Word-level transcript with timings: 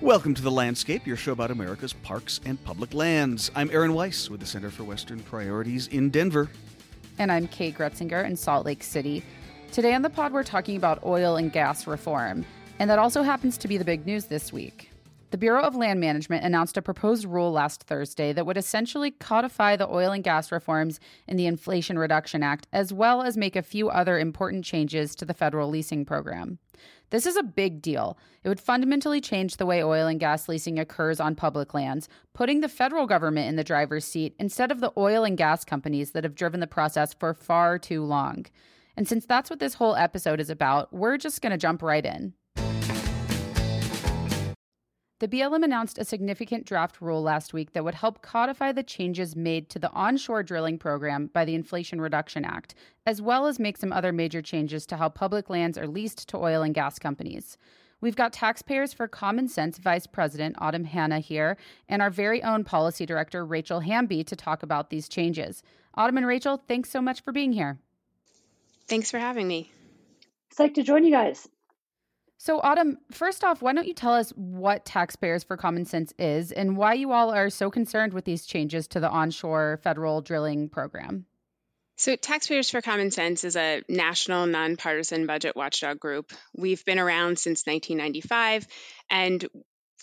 Welcome 0.00 0.32
to 0.34 0.42
The 0.42 0.50
Landscape, 0.50 1.08
your 1.08 1.16
show 1.16 1.32
about 1.32 1.50
America's 1.50 1.92
parks 1.92 2.38
and 2.44 2.62
public 2.62 2.94
lands. 2.94 3.50
I'm 3.56 3.68
Aaron 3.72 3.94
Weiss 3.94 4.30
with 4.30 4.38
the 4.38 4.46
Center 4.46 4.70
for 4.70 4.84
Western 4.84 5.18
Priorities 5.18 5.88
in 5.88 6.10
Denver. 6.10 6.48
And 7.18 7.32
I'm 7.32 7.48
Kate 7.48 7.76
Groetzinger 7.76 8.24
in 8.24 8.36
Salt 8.36 8.64
Lake 8.64 8.84
City. 8.84 9.24
Today 9.72 9.94
on 9.94 10.02
the 10.02 10.08
pod, 10.08 10.32
we're 10.32 10.44
talking 10.44 10.76
about 10.76 11.04
oil 11.04 11.34
and 11.34 11.52
gas 11.52 11.88
reform, 11.88 12.46
and 12.78 12.88
that 12.88 13.00
also 13.00 13.22
happens 13.22 13.58
to 13.58 13.66
be 13.66 13.76
the 13.76 13.84
big 13.84 14.06
news 14.06 14.26
this 14.26 14.52
week. 14.52 14.88
The 15.30 15.36
Bureau 15.36 15.62
of 15.62 15.76
Land 15.76 16.00
Management 16.00 16.42
announced 16.42 16.78
a 16.78 16.82
proposed 16.82 17.26
rule 17.26 17.52
last 17.52 17.82
Thursday 17.82 18.32
that 18.32 18.46
would 18.46 18.56
essentially 18.56 19.10
codify 19.10 19.76
the 19.76 19.86
oil 19.86 20.10
and 20.10 20.24
gas 20.24 20.50
reforms 20.50 21.00
in 21.26 21.36
the 21.36 21.46
Inflation 21.46 21.98
Reduction 21.98 22.42
Act, 22.42 22.66
as 22.72 22.94
well 22.94 23.20
as 23.20 23.36
make 23.36 23.54
a 23.54 23.60
few 23.60 23.90
other 23.90 24.18
important 24.18 24.64
changes 24.64 25.14
to 25.16 25.26
the 25.26 25.34
federal 25.34 25.68
leasing 25.68 26.06
program. 26.06 26.58
This 27.10 27.26
is 27.26 27.36
a 27.36 27.42
big 27.42 27.82
deal. 27.82 28.16
It 28.42 28.48
would 28.48 28.60
fundamentally 28.60 29.20
change 29.20 29.58
the 29.58 29.66
way 29.66 29.84
oil 29.84 30.06
and 30.06 30.18
gas 30.18 30.48
leasing 30.48 30.78
occurs 30.78 31.20
on 31.20 31.34
public 31.34 31.74
lands, 31.74 32.08
putting 32.32 32.62
the 32.62 32.68
federal 32.68 33.06
government 33.06 33.48
in 33.48 33.56
the 33.56 33.64
driver's 33.64 34.06
seat 34.06 34.34
instead 34.38 34.70
of 34.70 34.80
the 34.80 34.92
oil 34.96 35.24
and 35.24 35.36
gas 35.36 35.62
companies 35.62 36.12
that 36.12 36.24
have 36.24 36.34
driven 36.34 36.60
the 36.60 36.66
process 36.66 37.12
for 37.12 37.34
far 37.34 37.78
too 37.78 38.02
long. 38.02 38.46
And 38.96 39.06
since 39.06 39.26
that's 39.26 39.50
what 39.50 39.60
this 39.60 39.74
whole 39.74 39.94
episode 39.94 40.40
is 40.40 40.48
about, 40.48 40.90
we're 40.90 41.18
just 41.18 41.42
going 41.42 41.52
to 41.52 41.58
jump 41.58 41.82
right 41.82 42.04
in. 42.04 42.32
The 45.20 45.26
BLM 45.26 45.64
announced 45.64 45.98
a 45.98 46.04
significant 46.04 46.64
draft 46.64 47.00
rule 47.00 47.22
last 47.22 47.52
week 47.52 47.72
that 47.72 47.82
would 47.82 47.96
help 47.96 48.22
codify 48.22 48.70
the 48.70 48.84
changes 48.84 49.34
made 49.34 49.68
to 49.70 49.80
the 49.80 49.90
onshore 49.90 50.44
drilling 50.44 50.78
program 50.78 51.26
by 51.32 51.44
the 51.44 51.56
Inflation 51.56 52.00
Reduction 52.00 52.44
Act, 52.44 52.76
as 53.04 53.20
well 53.20 53.48
as 53.48 53.58
make 53.58 53.76
some 53.76 53.92
other 53.92 54.12
major 54.12 54.40
changes 54.40 54.86
to 54.86 54.96
how 54.96 55.08
public 55.08 55.50
lands 55.50 55.76
are 55.76 55.88
leased 55.88 56.28
to 56.28 56.36
oil 56.36 56.62
and 56.62 56.72
gas 56.72 57.00
companies. 57.00 57.58
We've 58.00 58.14
got 58.14 58.32
Taxpayers 58.32 58.92
for 58.92 59.08
Common 59.08 59.48
Sense 59.48 59.78
Vice 59.78 60.06
President 60.06 60.54
Autumn 60.60 60.84
Hanna 60.84 61.18
here, 61.18 61.56
and 61.88 62.00
our 62.00 62.10
very 62.10 62.40
own 62.44 62.62
Policy 62.62 63.04
Director 63.04 63.44
Rachel 63.44 63.80
Hamby 63.80 64.22
to 64.22 64.36
talk 64.36 64.62
about 64.62 64.90
these 64.90 65.08
changes. 65.08 65.64
Autumn 65.94 66.18
and 66.18 66.26
Rachel, 66.28 66.62
thanks 66.68 66.90
so 66.90 67.02
much 67.02 67.22
for 67.22 67.32
being 67.32 67.52
here. 67.52 67.80
Thanks 68.86 69.10
for 69.10 69.18
having 69.18 69.48
me. 69.48 69.72
Excited 70.48 70.76
to 70.76 70.84
join 70.84 71.02
you 71.02 71.10
guys. 71.10 71.48
So, 72.40 72.60
Autumn, 72.60 72.98
first 73.10 73.42
off, 73.42 73.62
why 73.62 73.72
don't 73.72 73.88
you 73.88 73.94
tell 73.94 74.14
us 74.14 74.30
what 74.30 74.84
Taxpayers 74.84 75.42
for 75.42 75.56
Common 75.56 75.84
Sense 75.84 76.14
is 76.20 76.52
and 76.52 76.76
why 76.76 76.94
you 76.94 77.10
all 77.10 77.34
are 77.34 77.50
so 77.50 77.68
concerned 77.68 78.12
with 78.12 78.24
these 78.24 78.46
changes 78.46 78.86
to 78.88 79.00
the 79.00 79.10
onshore 79.10 79.80
federal 79.82 80.20
drilling 80.20 80.68
program? 80.68 81.26
So, 81.96 82.14
Taxpayers 82.14 82.70
for 82.70 82.80
Common 82.80 83.10
Sense 83.10 83.42
is 83.42 83.56
a 83.56 83.82
national 83.88 84.46
nonpartisan 84.46 85.26
budget 85.26 85.56
watchdog 85.56 85.98
group. 85.98 86.32
We've 86.56 86.84
been 86.84 87.00
around 87.00 87.40
since 87.40 87.66
1995, 87.66 88.68
and 89.10 89.44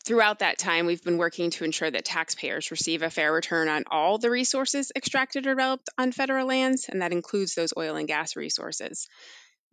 throughout 0.06 0.40
that 0.40 0.58
time, 0.58 0.88
we've 0.88 1.04
been 1.04 1.18
working 1.18 1.52
to 1.52 1.64
ensure 1.64 1.90
that 1.90 2.04
taxpayers 2.04 2.70
receive 2.70 3.02
a 3.02 3.10
fair 3.10 3.32
return 3.32 3.70
on 3.70 3.86
all 3.90 4.18
the 4.18 4.30
resources 4.30 4.92
extracted 4.94 5.48
or 5.48 5.52
developed 5.52 5.88
on 5.98 6.12
federal 6.12 6.48
lands, 6.48 6.90
and 6.90 7.02
that 7.02 7.14
includes 7.14 7.56
those 7.56 7.74
oil 7.78 7.96
and 7.96 8.10
gas 8.10 8.36
resources. 8.36 9.08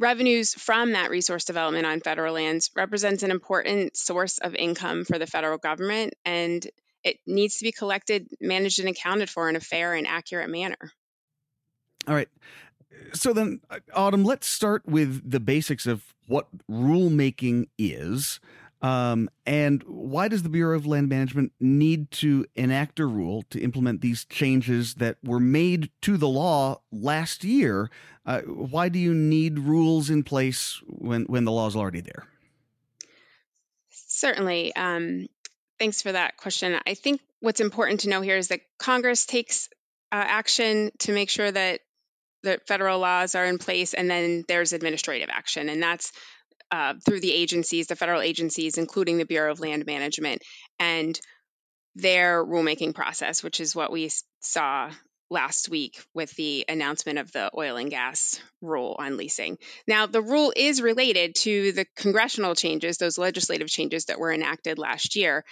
Revenues 0.03 0.55
from 0.55 0.95
that 0.95 1.11
resource 1.11 1.45
development 1.45 1.87
on 1.87 2.01
federal 2.01 2.35
lands 2.35 2.73
represents 2.75 3.23
an 3.23 3.31
important 3.31 3.97
source 3.97 4.39
of 4.39 4.57
income 4.57 5.05
for 5.05 5.17
the 5.17 5.29
federal 5.29 5.59
government, 5.59 6.15
and 6.25 6.67
it 7.05 7.19
needs 7.25 7.59
to 7.59 7.65
be 7.65 7.71
collected, 7.71 8.27
managed, 8.41 8.81
and 8.81 8.89
accounted 8.89 9.31
for 9.31 9.49
in 9.49 9.55
a 9.55 9.61
fair 9.61 9.95
and 9.95 10.09
accurate 10.09 10.51
manner. 10.51 10.93
All 12.09 12.17
right. 12.17 12.29
So 13.13 13.33
then, 13.33 13.61
uh, 13.71 13.79
Autumn, 13.95 14.25
let's 14.25 14.49
start 14.49 14.85
with 14.87 15.31
the 15.31 15.39
basics 15.39 15.87
of 15.87 16.03
what 16.27 16.49
rulemaking 16.69 17.69
is. 17.79 18.41
Um, 18.83 19.31
and 19.47 19.83
why 19.85 20.27
does 20.27 20.43
the 20.43 20.49
Bureau 20.49 20.77
of 20.77 20.87
Land 20.87 21.09
Management 21.09 21.53
need 21.61 22.11
to 22.13 22.45
enact 22.57 22.99
a 22.99 23.07
rule 23.07 23.45
to 23.51 23.61
implement 23.61 24.01
these 24.01 24.25
changes 24.25 24.95
that 24.95 25.19
were 25.23 25.39
made 25.39 25.91
to 26.03 26.17
the 26.17 26.29
law 26.29 26.81
last 26.91 27.45
year? 27.45 27.91
Uh, 28.27 28.41
why 28.41 28.89
do 28.89 28.99
you 28.99 29.15
need 29.15 29.61
rules 29.61 30.11
in 30.11 30.25
place 30.25 30.81
when, 30.87 31.25
when 31.25 31.45
the 31.45 31.53
law 31.53 31.69
is 31.69 31.77
already 31.77 32.01
there? 32.01 32.27
Certainly. 33.91 34.75
Um, 34.75 35.29
thanks 35.79 36.03
for 36.03 36.11
that 36.11 36.37
question. 36.37 36.77
I 36.85 36.95
think 36.95 37.21
what's 37.41 37.61
important 37.61 38.01
to 38.01 38.09
know 38.09 38.21
here 38.21 38.37
is 38.37 38.49
that 38.49 38.61
Congress 38.79 39.27
takes 39.27 39.69
uh, 40.11 40.17
action 40.17 40.91
to 41.01 41.13
make 41.13 41.31
sure 41.31 41.51
that 41.51 41.81
the 42.43 42.61
federal 42.67 42.99
laws 42.99 43.37
are 43.37 43.45
in 43.45 43.59
place, 43.59 43.95
and 43.95 44.11
then 44.11 44.45
there's 44.49 44.73
administrative 44.73 45.29
action, 45.31 45.69
and 45.69 45.81
that's 45.81 46.13
uh, 46.73 46.95
through 47.05 47.21
the 47.21 47.33
agencies, 47.33 47.87
the 47.87 47.97
federal 47.97 48.23
agencies, 48.23 48.79
including 48.79 49.19
the 49.19 49.27
Bureau 49.27 49.53
of 49.53 49.61
Land 49.61 49.85
Management, 49.87 50.43
and 50.79 51.21
their 51.95 52.45
rulemaking 52.45 52.95
process, 52.95 53.43
which 53.43 53.61
is 53.61 53.77
what 53.77 53.93
we 53.93 54.11
saw 54.41 54.91
last 55.31 55.69
week 55.69 56.03
with 56.15 56.31
the 56.37 56.65
announcement 56.69 57.19
of 57.19 57.31
the 57.33 57.51
oil 57.57 57.77
and 57.77 57.91
gas 57.91 58.41
rule 58.61 58.97
on 58.99 59.17
leasing. 59.17 59.59
Now, 59.87 60.07
the 60.07 60.23
rule 60.23 60.53
is 60.55 60.81
related 60.81 61.35
to 61.37 61.73
the 61.73 61.87
congressional 61.97 62.55
changes, 62.55 62.97
those 62.97 63.19
legislative 63.19 63.69
changes 63.69 64.07
that 64.07 64.19
were 64.19 64.33
enacted 64.33 64.79
last 64.79 65.15
year. 65.15 65.45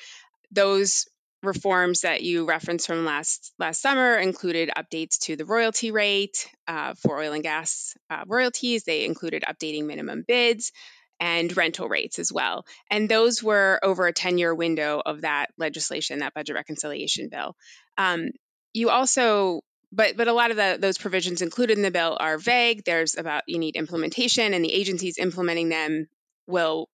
Those 0.53 1.07
reforms 1.43 2.03
that 2.03 2.23
you 2.23 2.45
referenced 2.45 2.87
from 2.87 3.07
last 3.07 3.53
last 3.59 3.81
summer 3.81 4.17
included 4.17 4.71
updates 4.77 5.19
to 5.21 5.37
the 5.37 5.47
royalty 5.47 5.91
rate 5.91 6.47
uh, 6.69 6.93
for 6.95 7.19
oil 7.19 7.33
and 7.33 7.43
gas 7.43 7.95
uh, 8.11 8.25
royalties. 8.27 8.85
They 8.85 9.05
included 9.05 9.45
updating 9.49 9.85
minimum 9.85 10.25
bids 10.27 10.73
and 11.21 11.55
rental 11.57 11.89
rates 11.89 12.19
as 12.19 12.33
well. 12.33 12.65
And 12.91 13.09
those 13.09 13.43
were 13.43 13.79
over 13.83 14.07
a 14.07 14.13
10 14.13 14.39
year 14.39 14.55
window 14.55 15.03
of 15.05 15.21
that 15.21 15.49
legislation, 15.59 16.21
that 16.21 16.35
budget 16.35 16.57
reconciliation 16.57 17.29
bill. 17.29 17.55
Um, 17.99 18.31
you 18.73 18.89
also 18.89 19.61
but 19.93 20.17
but 20.17 20.29
a 20.29 20.33
lot 20.33 20.51
of 20.51 20.57
the, 20.57 20.79
those 20.81 20.99
provisions 20.99 21.43
included 21.43 21.77
in 21.77 21.83
the 21.83 21.91
bill 21.91 22.17
are 22.19 22.39
vague. 22.39 22.85
There's 22.85 23.17
about 23.17 23.45
you 23.47 23.59
need 23.59 23.77
implementation, 23.77 24.55
and 24.55 24.65
the 24.65 24.73
agencies 24.73 25.19
implementing 25.19 25.69
them 25.69 26.07
will 26.47 26.89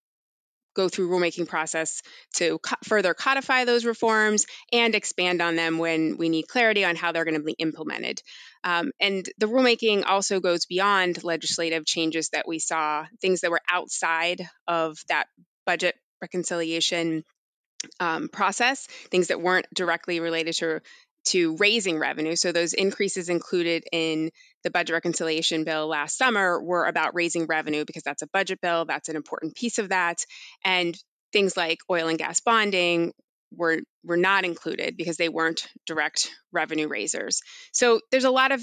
go 0.77 0.89
through 0.89 1.09
rulemaking 1.09 1.49
process 1.49 2.03
to 2.35 2.59
co- 2.59 2.77
further 2.85 3.15
codify 3.15 3.65
those 3.65 3.85
reforms 3.85 4.47
and 4.73 4.95
expand 4.95 5.41
on 5.41 5.57
them 5.57 5.79
when 5.79 6.17
we 6.19 6.29
need 6.29 6.47
clarity 6.47 6.85
on 6.85 6.95
how 6.95 7.11
they're 7.11 7.25
going 7.25 7.35
to 7.35 7.43
be 7.43 7.57
implemented. 7.59 8.23
Um, 8.63 8.93
and 9.01 9.27
the 9.39 9.47
rulemaking 9.47 10.05
also 10.07 10.39
goes 10.39 10.67
beyond 10.67 11.25
legislative 11.25 11.87
changes 11.87 12.29
that 12.31 12.47
we 12.47 12.59
saw, 12.59 13.07
things 13.21 13.41
that 13.41 13.51
were 13.51 13.63
outside 13.71 14.47
of 14.69 14.99
that 15.09 15.27
budget 15.65 15.97
reconciliation 16.21 17.25
um, 18.01 18.29
process, 18.29 18.87
things 19.11 19.29
that 19.29 19.41
weren't 19.41 19.67
directly 19.75 20.21
related 20.21 20.55
to 20.57 20.81
to 21.27 21.57
raising 21.57 21.99
revenue. 21.99 22.37
So 22.37 22.53
those 22.53 22.73
increases 22.73 23.29
included 23.29 23.85
in 23.93 24.31
the 24.65 24.71
budget 24.71 24.95
reconciliation 24.95 25.65
bill 25.65 25.87
last 25.89 26.17
summer 26.17 26.61
were 26.63 26.87
about 26.87 27.15
raising 27.15 27.47
revenue 27.47 27.85
because 27.85 28.03
that's 28.03 28.23
a 28.23 28.29
budget 28.33 28.61
bill, 28.61 28.85
that's 28.85 29.09
an 29.09 29.17
important 29.17 29.55
piece 29.55 29.79
of 29.79 29.91
that. 29.91 30.19
And 30.65 30.97
things 31.33 31.57
like 31.57 31.79
oil 31.91 32.09
and 32.09 32.19
gas 32.19 32.41
bonding 32.41 33.13
were 33.55 33.79
were 34.05 34.17
not 34.17 34.45
included 34.45 34.97
because 34.97 35.17
they 35.17 35.29
weren't 35.29 35.67
direct 35.87 36.31
revenue 36.53 36.89
raisers. 36.89 37.41
So 37.73 38.01
there's 38.11 38.25
a 38.25 38.31
lot 38.31 38.53
of 38.53 38.63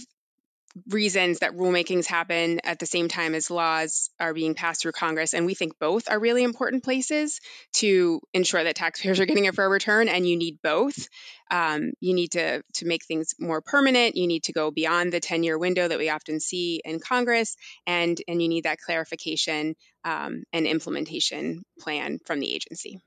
reasons 0.89 1.39
that 1.39 1.55
rulemakings 1.55 2.07
happen 2.07 2.59
at 2.63 2.79
the 2.79 2.85
same 2.85 3.07
time 3.07 3.35
as 3.35 3.51
laws 3.51 4.09
are 4.19 4.33
being 4.33 4.55
passed 4.55 4.81
through 4.81 4.91
Congress. 4.91 5.33
And 5.33 5.45
we 5.45 5.53
think 5.53 5.77
both 5.79 6.09
are 6.09 6.19
really 6.19 6.43
important 6.43 6.83
places 6.83 7.39
to 7.73 8.19
ensure 8.33 8.63
that 8.63 8.75
taxpayers 8.75 9.19
are 9.19 9.25
getting 9.25 9.47
a 9.47 9.53
fair 9.53 9.69
return. 9.69 10.07
And 10.07 10.27
you 10.27 10.35
need 10.35 10.59
both. 10.63 11.07
Um, 11.51 11.91
you 11.99 12.15
need 12.15 12.31
to, 12.31 12.63
to 12.73 12.85
make 12.85 13.05
things 13.05 13.35
more 13.39 13.61
permanent. 13.61 14.15
You 14.15 14.27
need 14.27 14.43
to 14.43 14.53
go 14.53 14.71
beyond 14.71 15.13
the 15.13 15.19
10 15.19 15.43
year 15.43 15.57
window 15.57 15.87
that 15.87 15.99
we 15.99 16.09
often 16.09 16.39
see 16.39 16.81
in 16.83 16.99
Congress. 16.99 17.55
And, 17.85 18.19
and 18.27 18.41
you 18.41 18.49
need 18.49 18.63
that 18.63 18.79
clarification 18.79 19.75
um, 20.03 20.43
and 20.51 20.65
implementation 20.65 21.63
plan 21.79 22.19
from 22.25 22.39
the 22.39 22.53
agency. 22.53 22.99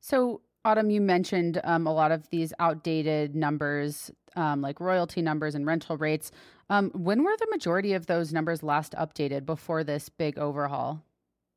So, 0.00 0.40
Autumn, 0.64 0.90
you 0.90 1.00
mentioned 1.00 1.60
um, 1.64 1.86
a 1.86 1.92
lot 1.92 2.12
of 2.12 2.28
these 2.30 2.52
outdated 2.58 3.34
numbers, 3.34 4.12
um, 4.36 4.62
like 4.62 4.78
royalty 4.80 5.20
numbers 5.20 5.56
and 5.56 5.66
rental 5.66 5.96
rates. 5.96 6.30
Um, 6.70 6.90
when 6.94 7.24
were 7.24 7.36
the 7.36 7.48
majority 7.50 7.94
of 7.94 8.06
those 8.06 8.32
numbers 8.32 8.62
last 8.62 8.92
updated 8.92 9.44
before 9.44 9.82
this 9.82 10.08
big 10.08 10.38
overhaul? 10.38 11.02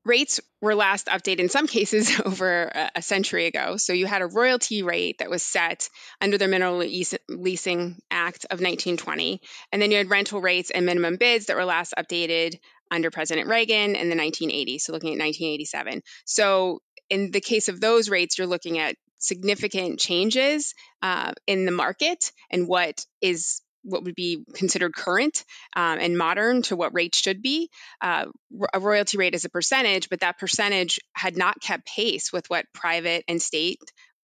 Rates 0.05 0.39
were 0.59 0.75
last 0.75 1.07
updated 1.07 1.39
in 1.39 1.49
some 1.49 1.67
cases 1.67 2.19
over 2.25 2.71
a 2.95 3.01
century 3.01 3.45
ago. 3.45 3.77
So 3.77 3.93
you 3.93 4.07
had 4.07 4.23
a 4.23 4.27
royalty 4.27 4.81
rate 4.81 5.19
that 5.19 5.29
was 5.29 5.43
set 5.43 5.87
under 6.19 6.37
the 6.39 6.47
Mineral 6.47 6.77
Leasing 6.77 8.01
Act 8.09 8.45
of 8.45 8.59
1920. 8.59 9.41
And 9.71 9.81
then 9.81 9.91
you 9.91 9.97
had 9.97 10.09
rental 10.09 10.41
rates 10.41 10.71
and 10.71 10.85
minimum 10.85 11.17
bids 11.17 11.45
that 11.45 11.55
were 11.55 11.65
last 11.65 11.93
updated 11.97 12.59
under 12.89 13.11
President 13.11 13.47
Reagan 13.47 13.95
in 13.95 14.09
the 14.09 14.15
1980s. 14.15 14.81
So 14.81 14.93
looking 14.93 15.13
at 15.13 15.23
1987. 15.23 16.01
So 16.25 16.81
in 17.09 17.31
the 17.31 17.41
case 17.41 17.69
of 17.69 17.79
those 17.79 18.09
rates, 18.09 18.37
you're 18.37 18.47
looking 18.47 18.79
at 18.79 18.95
significant 19.17 19.99
changes 19.99 20.73
uh, 21.01 21.33
in 21.47 21.65
the 21.65 21.71
market 21.71 22.31
and 22.51 22.67
what 22.67 23.05
is 23.21 23.61
what 23.85 24.03
would 24.03 24.15
be 24.15 24.43
considered 24.55 24.95
current 24.95 25.45
um, 25.75 25.99
and 25.99 26.17
modern 26.17 26.63
to 26.63 26.75
what 26.75 26.95
rates 26.95 27.19
should 27.19 27.41
be. 27.41 27.69
Uh, 28.01 28.25
a 28.73 28.79
royalty 28.79 29.17
rate 29.17 29.35
is 29.35 29.45
a 29.45 29.49
percentage, 29.49 30.09
but 30.09 30.21
that 30.21 30.39
percentage 30.39 30.99
had 31.13 31.37
not 31.37 31.61
kept 31.61 31.85
pace 31.85 32.33
with 32.33 32.49
what 32.49 32.65
private 32.73 33.23
and 33.27 33.39
state 33.39 33.79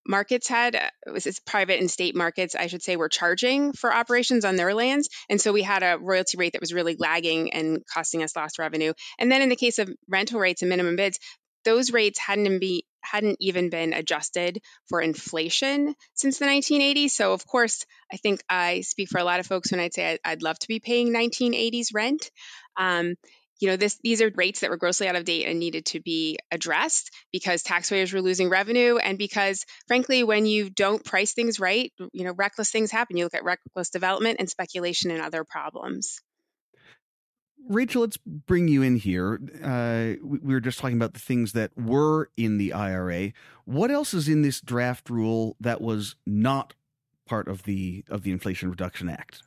markets 0.08 0.48
had 0.48 0.76
uh, 0.76 0.90
was 1.14 1.24
this 1.24 1.40
private 1.40 1.80
and 1.80 1.90
state 1.92 2.16
markets 2.16 2.56
i 2.56 2.68
should 2.68 2.82
say 2.82 2.96
were 2.96 3.10
charging 3.10 3.72
for 3.72 3.94
operations 3.94 4.46
on 4.46 4.56
their 4.56 4.74
lands 4.74 5.10
and 5.30 5.40
so 5.40 5.54
we 5.54 5.62
had 5.62 5.84
a 5.84 6.00
royalty 6.00 6.38
rate 6.38 6.54
that 6.54 6.62
was 6.62 6.74
really 6.74 6.96
lagging 6.98 7.54
and 7.54 7.84
costing 7.94 8.24
us 8.24 8.36
lost 8.36 8.58
revenue 8.58 8.94
and 9.20 9.32
then 9.32 9.44
in 9.44 9.50
the 9.50 9.56
case 9.56 9.78
of 9.78 9.90
rental 10.10 10.40
rates 10.40 10.64
and 10.64 10.70
minimum 10.70 10.96
bids 10.96 11.20
those 11.64 11.92
rates 11.92 12.20
hadn't 12.20 12.60
be 12.60 12.86
hadn't 13.04 13.38
even 13.40 13.70
been 13.70 13.94
adjusted 13.94 14.62
for 14.88 15.02
inflation 15.02 15.96
since 16.14 16.40
the 16.40 16.46
1980s. 16.46 17.10
So, 17.10 17.34
of 17.34 17.46
course, 17.46 17.86
I 18.12 18.18
think 18.18 18.42
I 18.50 18.82
speak 18.82 19.10
for 19.10 19.18
a 19.20 19.24
lot 19.24 19.40
of 19.40 19.48
folks 19.48 19.72
when 19.72 19.80
I'd 19.80 19.94
say 19.94 20.18
I'd 20.24 20.44
love 20.44 20.60
to 20.60 20.68
be 20.68 20.80
paying 20.80 21.14
1980s 21.14 21.88
rent. 21.94 22.30
Um, 22.78 23.16
you 23.60 23.68
know, 23.68 23.76
this, 23.76 24.00
these 24.04 24.24
are 24.24 24.32
rates 24.36 24.62
that 24.62 24.72
were 24.72 24.78
grossly 24.78 25.08
out 25.08 25.16
of 25.16 25.24
date 25.24 25.46
and 25.46 25.60
needed 25.60 25.86
to 25.86 26.00
be 26.00 26.40
addressed 26.52 27.12
because 27.32 27.62
taxpayers 27.62 28.12
were 28.12 28.22
losing 28.22 28.50
revenue 28.50 28.98
and 28.98 29.20
because, 29.20 29.66
frankly, 29.88 30.24
when 30.24 30.48
you 30.48 30.72
don't 30.72 31.06
price 31.06 31.34
things 31.34 31.60
right, 31.60 31.94
you 32.12 32.26
know, 32.26 32.34
reckless 32.34 32.72
things 32.72 32.92
happen. 32.92 33.18
You 33.18 33.26
look 33.26 33.36
at 33.36 33.44
reckless 33.44 33.92
development 33.92 34.38
and 34.40 34.50
speculation 34.50 35.12
and 35.12 35.22
other 35.22 35.44
problems. 35.44 36.20
Rachel, 37.70 38.02
let's 38.02 38.18
bring 38.18 38.68
you 38.68 38.82
in 38.82 38.96
here. 38.98 39.40
Uh, 39.64 40.20
we, 40.26 40.40
we 40.40 40.54
were 40.54 40.60
just 40.60 40.80
talking 40.80 40.98
about 40.98 41.14
the 41.14 41.20
things 41.20 41.54
that 41.54 41.72
were 41.78 42.30
in 42.36 42.58
the 42.58 42.74
IRA. 42.74 43.32
What 43.66 43.92
else 43.92 44.14
is 44.14 44.28
in 44.28 44.42
this 44.42 44.60
draft 44.62 45.10
rule 45.10 45.56
that 45.60 45.82
was 45.82 46.16
not 46.26 46.74
part 47.28 47.48
of 47.48 47.64
the 47.64 48.04
of 48.10 48.24
the 48.24 48.32
Inflation 48.32 48.70
Reduction 48.70 49.10
Act? 49.10 49.44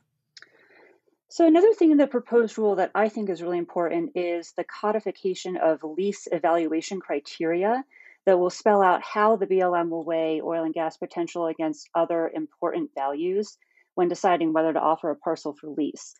So 1.27 1.45
another 1.45 1.73
thing 1.73 1.91
in 1.91 1.97
the 1.97 2.07
proposed 2.07 2.57
rule 2.57 2.77
that 2.77 2.91
I 2.95 3.09
think 3.09 3.29
is 3.29 3.41
really 3.41 3.57
important 3.57 4.13
is 4.15 4.53
the 4.55 4.63
codification 4.63 5.57
of 5.57 5.83
lease 5.83 6.27
evaluation 6.31 7.01
criteria 7.01 7.83
that 8.25 8.39
will 8.39 8.49
spell 8.49 8.81
out 8.81 9.03
how 9.03 9.35
the 9.35 9.45
BLM 9.45 9.89
will 9.89 10.05
weigh 10.05 10.41
oil 10.41 10.63
and 10.63 10.73
gas 10.73 10.97
potential 10.97 11.47
against 11.47 11.89
other 11.93 12.31
important 12.33 12.91
values 12.95 13.57
when 13.95 14.07
deciding 14.07 14.53
whether 14.53 14.73
to 14.73 14.79
offer 14.79 15.09
a 15.09 15.15
parcel 15.15 15.53
for 15.53 15.69
lease. 15.69 16.15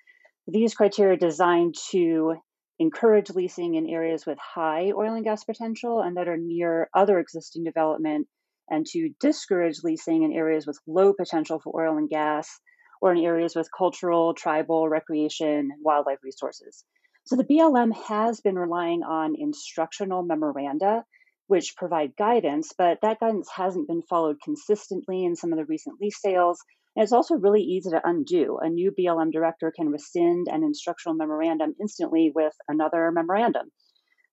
These 0.47 0.75
criteria 0.75 1.13
are 1.13 1.18
designed 1.18 1.75
to 1.92 2.36
encourage 2.77 3.30
leasing 3.30 3.75
in 3.75 3.89
areas 3.89 4.25
with 4.25 4.38
high 4.38 4.92
oil 4.92 5.13
and 5.13 5.24
gas 5.24 5.44
potential 5.44 6.01
and 6.01 6.18
that 6.18 6.27
are 6.27 6.38
near 6.38 6.89
other 6.94 7.19
existing 7.19 7.63
development, 7.63 8.27
and 8.69 8.86
to 8.88 9.09
discourage 9.19 9.83
leasing 9.83 10.24
in 10.24 10.33
areas 10.33 10.68
with 10.68 10.80
low 10.88 11.13
potential 11.13 11.59
for 11.59 11.81
oil 11.81 11.97
and 11.97 12.09
gas 12.09 12.59
or 13.01 13.12
in 13.12 13.24
areas 13.24 13.56
with 13.56 13.69
cultural, 13.75 14.33
tribal, 14.33 14.89
recreation, 14.89 15.69
wildlife 15.81 16.19
resources. 16.24 16.83
So 17.25 17.36
the 17.36 17.44
BLM 17.44 17.94
has 18.07 18.41
been 18.41 18.57
relying 18.57 19.03
on 19.03 19.36
instructional 19.38 20.24
memoranda, 20.24 21.03
which 21.48 21.75
provide 21.75 22.15
guidance, 22.18 22.71
but 22.77 23.00
that 23.01 23.19
guidance 23.19 23.50
hasn't 23.50 23.88
been 23.88 24.01
followed 24.03 24.38
consistently 24.44 25.25
in 25.25 25.36
some 25.36 25.51
of 25.51 25.57
the 25.57 25.65
recent 25.65 26.00
lease 26.00 26.21
sales 26.21 26.59
and 26.95 27.03
it's 27.03 27.12
also 27.12 27.36
really 27.36 27.62
easy 27.62 27.89
to 27.89 28.01
undo. 28.03 28.57
A 28.62 28.69
new 28.69 28.92
BLM 28.92 29.31
director 29.31 29.71
can 29.75 29.89
rescind 29.89 30.47
an 30.50 30.63
instructional 30.63 31.15
memorandum 31.15 31.75
instantly 31.80 32.31
with 32.33 32.53
another 32.68 33.12
memorandum. 33.12 33.69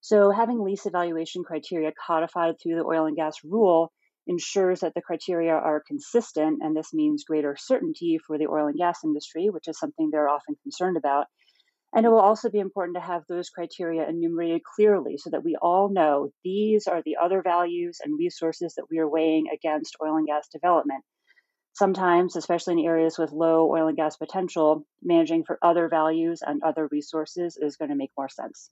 So, 0.00 0.30
having 0.30 0.60
lease 0.60 0.86
evaluation 0.86 1.44
criteria 1.44 1.92
codified 2.06 2.56
through 2.60 2.76
the 2.76 2.84
oil 2.84 3.06
and 3.06 3.16
gas 3.16 3.34
rule 3.44 3.92
ensures 4.26 4.80
that 4.80 4.94
the 4.94 5.02
criteria 5.02 5.52
are 5.52 5.82
consistent, 5.86 6.60
and 6.62 6.76
this 6.76 6.92
means 6.92 7.24
greater 7.24 7.56
certainty 7.58 8.18
for 8.24 8.38
the 8.38 8.46
oil 8.46 8.66
and 8.66 8.76
gas 8.76 9.00
industry, 9.04 9.48
which 9.50 9.68
is 9.68 9.78
something 9.78 10.10
they're 10.10 10.28
often 10.28 10.56
concerned 10.62 10.96
about. 10.96 11.26
And 11.94 12.06
it 12.06 12.08
will 12.08 12.20
also 12.20 12.48
be 12.48 12.58
important 12.58 12.96
to 12.96 13.02
have 13.02 13.22
those 13.28 13.50
criteria 13.50 14.08
enumerated 14.08 14.62
clearly 14.64 15.18
so 15.18 15.30
that 15.30 15.44
we 15.44 15.56
all 15.60 15.90
know 15.90 16.30
these 16.42 16.86
are 16.86 17.02
the 17.04 17.16
other 17.22 17.42
values 17.42 17.98
and 18.02 18.18
resources 18.18 18.74
that 18.76 18.86
we 18.90 18.98
are 18.98 19.08
weighing 19.08 19.48
against 19.52 19.96
oil 20.02 20.16
and 20.16 20.26
gas 20.26 20.48
development. 20.48 21.04
Sometimes, 21.74 22.36
especially 22.36 22.74
in 22.74 22.86
areas 22.86 23.18
with 23.18 23.32
low 23.32 23.70
oil 23.70 23.88
and 23.88 23.96
gas 23.96 24.16
potential, 24.16 24.86
managing 25.02 25.44
for 25.44 25.58
other 25.62 25.88
values 25.88 26.42
and 26.46 26.62
other 26.62 26.86
resources 26.88 27.56
is 27.56 27.76
going 27.76 27.90
to 27.90 27.94
make 27.96 28.10
more 28.16 28.28
sense. 28.28 28.70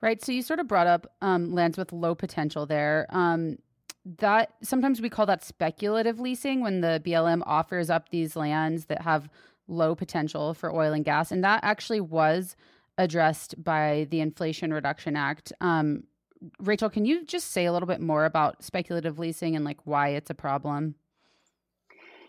Right. 0.00 0.22
So 0.22 0.32
you 0.32 0.42
sort 0.42 0.60
of 0.60 0.68
brought 0.68 0.86
up 0.86 1.06
um, 1.22 1.52
lands 1.52 1.78
with 1.78 1.92
low 1.92 2.14
potential 2.14 2.66
there. 2.66 3.06
Um, 3.10 3.56
that 4.04 4.50
sometimes 4.62 5.00
we 5.00 5.08
call 5.08 5.26
that 5.26 5.42
speculative 5.42 6.20
leasing 6.20 6.60
when 6.60 6.82
the 6.82 7.00
BLM 7.04 7.42
offers 7.46 7.88
up 7.88 8.10
these 8.10 8.36
lands 8.36 8.84
that 8.86 9.02
have 9.02 9.30
low 9.66 9.94
potential 9.94 10.52
for 10.52 10.70
oil 10.70 10.92
and 10.92 11.04
gas, 11.04 11.32
and 11.32 11.42
that 11.42 11.60
actually 11.62 12.00
was 12.00 12.54
addressed 12.98 13.62
by 13.62 14.06
the 14.10 14.20
Inflation 14.20 14.72
Reduction 14.72 15.16
Act. 15.16 15.52
Um, 15.60 16.04
Rachel, 16.60 16.90
can 16.90 17.06
you 17.06 17.24
just 17.24 17.52
say 17.52 17.64
a 17.64 17.72
little 17.72 17.86
bit 17.86 18.00
more 18.00 18.26
about 18.26 18.62
speculative 18.62 19.18
leasing 19.18 19.56
and 19.56 19.64
like 19.64 19.78
why 19.84 20.08
it's 20.08 20.30
a 20.30 20.34
problem? 20.34 20.94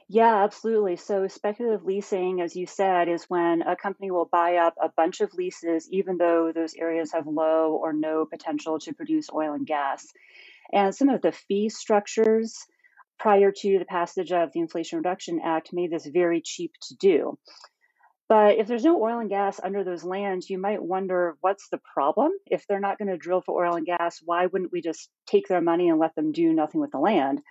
Yeah, 0.07 0.43
absolutely. 0.43 0.97
So, 0.97 1.27
speculative 1.27 1.83
leasing, 1.83 2.39
as 2.41 2.55
you 2.55 2.67
said, 2.67 3.07
is 3.09 3.25
when 3.27 3.63
a 3.63 3.75
company 3.75 4.11
will 4.11 4.25
buy 4.31 4.57
up 4.57 4.75
a 4.79 4.89
bunch 4.89 5.21
of 5.21 5.33
leases, 5.33 5.89
even 5.91 6.17
though 6.17 6.51
those 6.53 6.75
areas 6.75 7.11
have 7.13 7.25
low 7.25 7.73
or 7.73 7.91
no 7.91 8.25
potential 8.25 8.77
to 8.79 8.93
produce 8.93 9.29
oil 9.33 9.53
and 9.53 9.65
gas. 9.65 10.05
And 10.73 10.95
some 10.95 11.09
of 11.09 11.21
the 11.21 11.31
fee 11.31 11.69
structures 11.69 12.65
prior 13.19 13.51
to 13.51 13.79
the 13.79 13.85
passage 13.85 14.31
of 14.31 14.51
the 14.53 14.59
Inflation 14.61 14.97
Reduction 14.99 15.41
Act 15.43 15.73
made 15.73 15.91
this 15.91 16.05
very 16.05 16.41
cheap 16.41 16.73
to 16.89 16.95
do. 16.95 17.37
But 18.29 18.57
if 18.57 18.67
there's 18.67 18.85
no 18.85 19.01
oil 19.03 19.19
and 19.19 19.29
gas 19.29 19.59
under 19.63 19.83
those 19.83 20.03
lands, 20.03 20.49
you 20.49 20.57
might 20.59 20.83
wonder 20.83 21.37
what's 21.41 21.69
the 21.69 21.79
problem? 21.93 22.31
If 22.47 22.67
they're 22.67 22.79
not 22.79 22.97
going 22.99 23.09
to 23.09 23.17
drill 23.17 23.41
for 23.41 23.65
oil 23.65 23.75
and 23.75 23.85
gas, 23.85 24.21
why 24.23 24.47
wouldn't 24.47 24.71
we 24.71 24.81
just 24.81 25.09
take 25.27 25.47
their 25.47 25.61
money 25.61 25.89
and 25.89 25.99
let 25.99 26.15
them 26.15 26.31
do 26.31 26.53
nothing 26.53 26.81
with 26.81 26.91
the 26.91 26.99
land? 26.99 27.41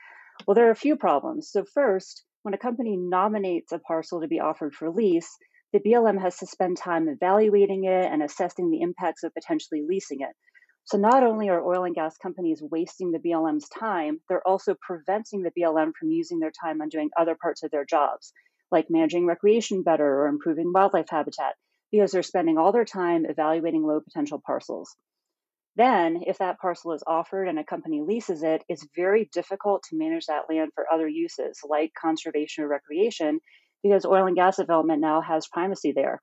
Well, 0.47 0.55
there 0.55 0.69
are 0.69 0.73
a 0.73 0.77
few 0.77 0.97
problems. 0.97 1.51
So, 1.51 1.65
first, 1.65 2.25
when 2.45 2.53
a 2.53 2.59
company 2.59 2.95
nominates 2.99 3.73
a 3.73 3.79
parcel 3.79 4.21
to 4.21 4.29
be 4.29 4.39
offered 4.39 4.75
for 4.75 4.91
lease, 4.91 5.39
the 5.73 5.81
BLM 5.81 6.21
has 6.21 6.37
to 6.37 6.47
spend 6.47 6.77
time 6.77 7.09
evaluating 7.09 7.85
it 7.85 8.05
and 8.05 8.23
assessing 8.23 8.71
the 8.71 8.83
impacts 8.83 9.23
of 9.25 9.33
potentially 9.33 9.83
leasing 9.89 10.21
it. 10.21 10.37
So 10.85 10.99
not 10.99 11.23
only 11.23 11.49
are 11.49 11.67
oil 11.67 11.85
and 11.85 11.95
gas 11.95 12.19
companies 12.19 12.63
wasting 12.63 13.13
the 13.13 13.19
BLM's 13.19 13.67
time, 13.71 14.21
they're 14.29 14.47
also 14.47 14.75
preventing 14.79 15.43
the 15.43 15.53
BLM 15.59 15.93
from 15.99 16.11
using 16.11 16.39
their 16.39 16.53
time 16.63 16.83
on 16.83 16.91
doing 16.91 17.09
other 17.19 17.35
parts 17.35 17.63
of 17.63 17.71
their 17.71 17.87
jobs, 17.87 18.35
like 18.71 18.91
managing 18.91 19.25
recreation 19.25 19.83
better 19.83 20.07
or 20.07 20.27
improving 20.27 20.71
wildlife 20.71 21.09
habitat, 21.09 21.55
because 21.91 22.13
they're 22.13 22.23
spending 22.23 22.59
all 22.59 22.73
their 22.73 22.85
time 22.85 23.25
evaluating 23.27 23.85
low 23.85 24.01
potential 24.01 24.43
parcels. 24.45 24.95
Then, 25.77 26.23
if 26.27 26.39
that 26.39 26.59
parcel 26.61 26.93
is 26.93 27.03
offered 27.07 27.49
and 27.49 27.59
a 27.59 27.65
company 27.65 28.01
leases 28.01 28.43
it, 28.43 28.63
it's 28.69 28.87
very 28.95 29.29
difficult 29.33 29.83
to 29.85 29.97
manage 29.97 30.27
that 30.27 30.49
land 30.49 30.71
for 30.75 30.87
other 30.93 31.09
uses 31.09 31.61
like 31.69 31.93
conservation 32.01 32.65
or 32.65 32.69
recreation 32.69 33.41
because 33.83 34.07
oil 34.07 34.27
and 34.27 34.37
gas 34.37 34.57
development 34.57 35.01
now 35.01 35.21
has 35.21 35.49
primacy 35.49 35.93
there. 35.93 36.23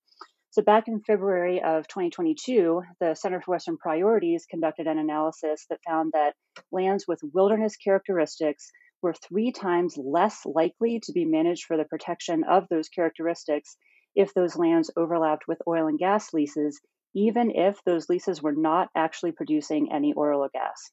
So, 0.51 0.62
back 0.62 0.88
in 0.88 1.01
February 1.01 1.62
of 1.62 1.88
2022, 1.88 2.81
the 3.00 3.13
Center 3.15 3.41
for 3.41 3.51
Western 3.51 3.77
Priorities 3.77 4.46
conducted 4.50 4.88
an 4.88 4.98
analysis 4.98 5.65
that 5.70 5.79
found 5.88 6.12
that 6.13 6.34
lands 6.72 7.05
with 7.08 7.22
wilderness 7.34 7.75
characteristics 7.77 8.70
were 9.01 9.13
three 9.13 9.51
times 9.51 9.98
less 9.98 10.46
likely 10.46 11.00
to 11.03 11.13
be 11.13 11.25
managed 11.25 11.65
for 11.65 11.77
the 11.77 11.86
protection 11.86 12.43
of 12.43 12.67
those 12.70 12.89
characteristics 12.89 13.77
if 14.15 14.34
those 14.34 14.58
lands 14.58 14.91
overlapped 14.98 15.48
with 15.48 15.62
oil 15.67 15.88
and 15.88 16.00
gas 16.00 16.34
leases, 16.34 16.81
even 17.13 17.51
if 17.51 17.84
those 17.84 18.10
leases 18.10 18.41
were 18.41 18.53
not 18.53 18.89
actually 18.96 19.32
producing 19.32 19.91
any 19.91 20.13
oil 20.18 20.44
or 20.44 20.50
gas. 20.50 20.91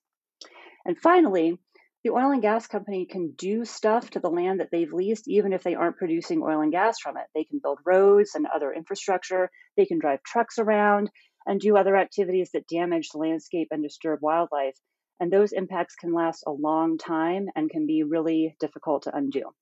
And 0.84 0.98
finally, 0.98 1.58
the 2.04 2.10
oil 2.10 2.30
and 2.30 2.40
gas 2.40 2.66
company 2.66 3.06
can 3.06 3.32
do 3.32 3.64
stuff 3.64 4.10
to 4.10 4.20
the 4.20 4.30
land 4.30 4.60
that 4.60 4.70
they've 4.70 4.92
leased, 4.92 5.28
even 5.28 5.52
if 5.52 5.62
they 5.62 5.74
aren't 5.74 5.96
producing 5.96 6.42
oil 6.42 6.60
and 6.60 6.70
gas 6.70 7.00
from 7.00 7.16
it. 7.16 7.26
They 7.34 7.44
can 7.44 7.58
build 7.62 7.80
roads 7.84 8.34
and 8.34 8.46
other 8.46 8.72
infrastructure, 8.72 9.50
they 9.76 9.84
can 9.84 9.98
drive 9.98 10.22
trucks 10.22 10.58
around 10.58 11.10
and 11.46 11.60
do 11.60 11.76
other 11.76 11.96
activities 11.96 12.50
that 12.52 12.68
damage 12.68 13.08
the 13.08 13.18
landscape 13.18 13.68
and 13.70 13.82
disturb 13.82 14.20
wildlife. 14.22 14.76
And 15.18 15.32
those 15.32 15.52
impacts 15.52 15.96
can 15.96 16.12
last 16.12 16.44
a 16.46 16.52
long 16.52 16.98
time 16.98 17.46
and 17.56 17.68
can 17.68 17.86
be 17.86 18.04
really 18.04 18.54
difficult 18.60 19.02
to 19.02 19.16
undo. 19.16 19.52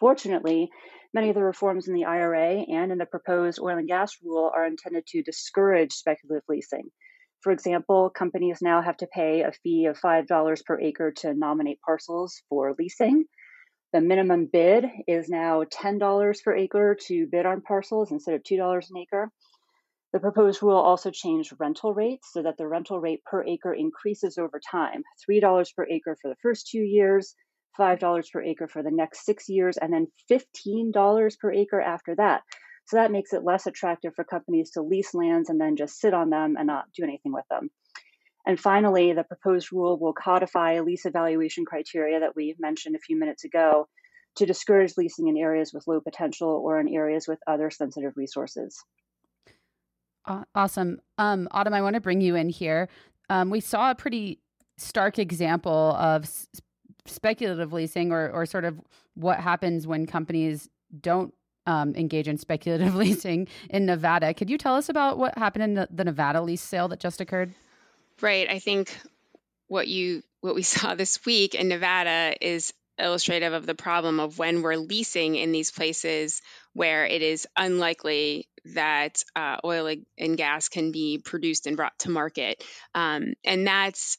Fortunately, 0.00 0.70
many 1.14 1.28
of 1.28 1.34
the 1.34 1.44
reforms 1.44 1.88
in 1.88 1.94
the 1.94 2.04
IRA 2.04 2.64
and 2.68 2.92
in 2.92 2.98
the 2.98 3.06
proposed 3.06 3.60
oil 3.60 3.78
and 3.78 3.88
gas 3.88 4.16
rule 4.22 4.50
are 4.54 4.66
intended 4.66 5.06
to 5.08 5.22
discourage 5.22 5.92
speculative 5.92 6.44
leasing. 6.48 6.90
For 7.42 7.52
example, 7.52 8.08
companies 8.10 8.62
now 8.62 8.80
have 8.82 8.96
to 8.98 9.08
pay 9.08 9.42
a 9.42 9.52
fee 9.52 9.86
of 9.86 9.98
$5 9.98 10.64
per 10.64 10.80
acre 10.80 11.10
to 11.18 11.34
nominate 11.34 11.80
parcels 11.80 12.40
for 12.48 12.74
leasing. 12.78 13.24
The 13.92 14.00
minimum 14.00 14.48
bid 14.50 14.86
is 15.06 15.28
now 15.28 15.64
$10 15.64 16.44
per 16.44 16.56
acre 16.56 16.96
to 17.08 17.26
bid 17.26 17.44
on 17.44 17.60
parcels 17.60 18.12
instead 18.12 18.34
of 18.34 18.42
$2 18.42 18.90
an 18.90 18.96
acre. 18.96 19.30
The 20.12 20.20
proposed 20.20 20.62
rule 20.62 20.76
also 20.76 21.10
changed 21.10 21.54
rental 21.58 21.92
rates 21.92 22.30
so 22.32 22.42
that 22.42 22.58
the 22.58 22.68
rental 22.68 23.00
rate 23.00 23.24
per 23.24 23.44
acre 23.44 23.74
increases 23.74 24.38
over 24.38 24.60
time 24.70 25.02
$3 25.28 25.74
per 25.74 25.86
acre 25.88 26.16
for 26.22 26.28
the 26.28 26.36
first 26.42 26.68
two 26.68 26.82
years, 26.82 27.34
$5 27.78 28.32
per 28.32 28.42
acre 28.42 28.68
for 28.68 28.82
the 28.82 28.90
next 28.90 29.24
six 29.24 29.48
years, 29.48 29.76
and 29.76 29.92
then 29.92 30.06
$15 30.30 31.38
per 31.38 31.52
acre 31.52 31.80
after 31.80 32.14
that. 32.16 32.42
So 32.86 32.96
that 32.96 33.12
makes 33.12 33.32
it 33.32 33.44
less 33.44 33.66
attractive 33.66 34.14
for 34.14 34.24
companies 34.24 34.70
to 34.72 34.82
lease 34.82 35.14
lands 35.14 35.48
and 35.48 35.60
then 35.60 35.76
just 35.76 36.00
sit 36.00 36.14
on 36.14 36.30
them 36.30 36.56
and 36.58 36.66
not 36.66 36.86
do 36.94 37.04
anything 37.04 37.32
with 37.32 37.44
them. 37.48 37.70
And 38.44 38.58
finally, 38.58 39.12
the 39.12 39.22
proposed 39.22 39.72
rule 39.72 39.98
will 39.98 40.12
codify 40.12 40.80
lease 40.80 41.06
evaluation 41.06 41.64
criteria 41.64 42.20
that 42.20 42.34
we 42.34 42.56
mentioned 42.58 42.96
a 42.96 43.00
few 43.00 43.18
minutes 43.18 43.44
ago 43.44 43.88
to 44.36 44.46
discourage 44.46 44.94
leasing 44.96 45.28
in 45.28 45.36
areas 45.36 45.72
with 45.72 45.86
low 45.86 46.00
potential 46.00 46.48
or 46.48 46.80
in 46.80 46.88
areas 46.88 47.28
with 47.28 47.38
other 47.46 47.70
sensitive 47.70 48.12
resources. 48.16 48.82
Awesome. 50.54 51.00
Um, 51.18 51.48
Autumn, 51.50 51.74
I 51.74 51.82
want 51.82 51.94
to 51.94 52.00
bring 52.00 52.20
you 52.20 52.34
in 52.34 52.48
here. 52.48 52.88
Um, 53.28 53.50
we 53.50 53.60
saw 53.60 53.90
a 53.90 53.94
pretty 53.94 54.38
stark 54.78 55.18
example 55.18 55.96
of 55.98 56.28
speculative 57.06 57.72
leasing 57.72 58.12
or, 58.12 58.30
or 58.30 58.46
sort 58.46 58.64
of 58.64 58.80
what 59.14 59.40
happens 59.40 59.86
when 59.86 60.06
companies 60.06 60.68
don't 61.00 61.34
um, 61.66 61.94
engage 61.94 62.28
in 62.28 62.38
speculative 62.38 62.94
leasing 62.94 63.48
in 63.70 63.86
Nevada. 63.86 64.34
Could 64.34 64.50
you 64.50 64.58
tell 64.58 64.74
us 64.74 64.88
about 64.88 65.18
what 65.18 65.36
happened 65.38 65.64
in 65.64 65.74
the, 65.74 65.88
the 65.90 66.04
Nevada 66.04 66.40
lease 66.40 66.62
sale 66.62 66.88
that 66.88 67.00
just 67.00 67.20
occurred? 67.20 67.54
Right. 68.20 68.48
I 68.48 68.58
think 68.58 68.96
what 69.68 69.88
you 69.88 70.22
what 70.40 70.54
we 70.54 70.62
saw 70.62 70.94
this 70.94 71.24
week 71.24 71.54
in 71.54 71.68
Nevada 71.68 72.34
is 72.40 72.72
illustrative 72.98 73.52
of 73.52 73.66
the 73.66 73.74
problem 73.74 74.20
of 74.20 74.38
when 74.38 74.62
we're 74.62 74.76
leasing 74.76 75.34
in 75.34 75.50
these 75.50 75.70
places 75.70 76.42
where 76.74 77.06
it 77.06 77.22
is 77.22 77.46
unlikely 77.56 78.48
that 78.74 79.24
uh, 79.34 79.56
oil 79.64 79.94
and 80.18 80.36
gas 80.36 80.68
can 80.68 80.92
be 80.92 81.18
produced 81.18 81.66
and 81.66 81.76
brought 81.76 81.98
to 82.00 82.10
market. 82.10 82.62
Um, 82.94 83.34
and 83.44 83.66
that's 83.66 84.18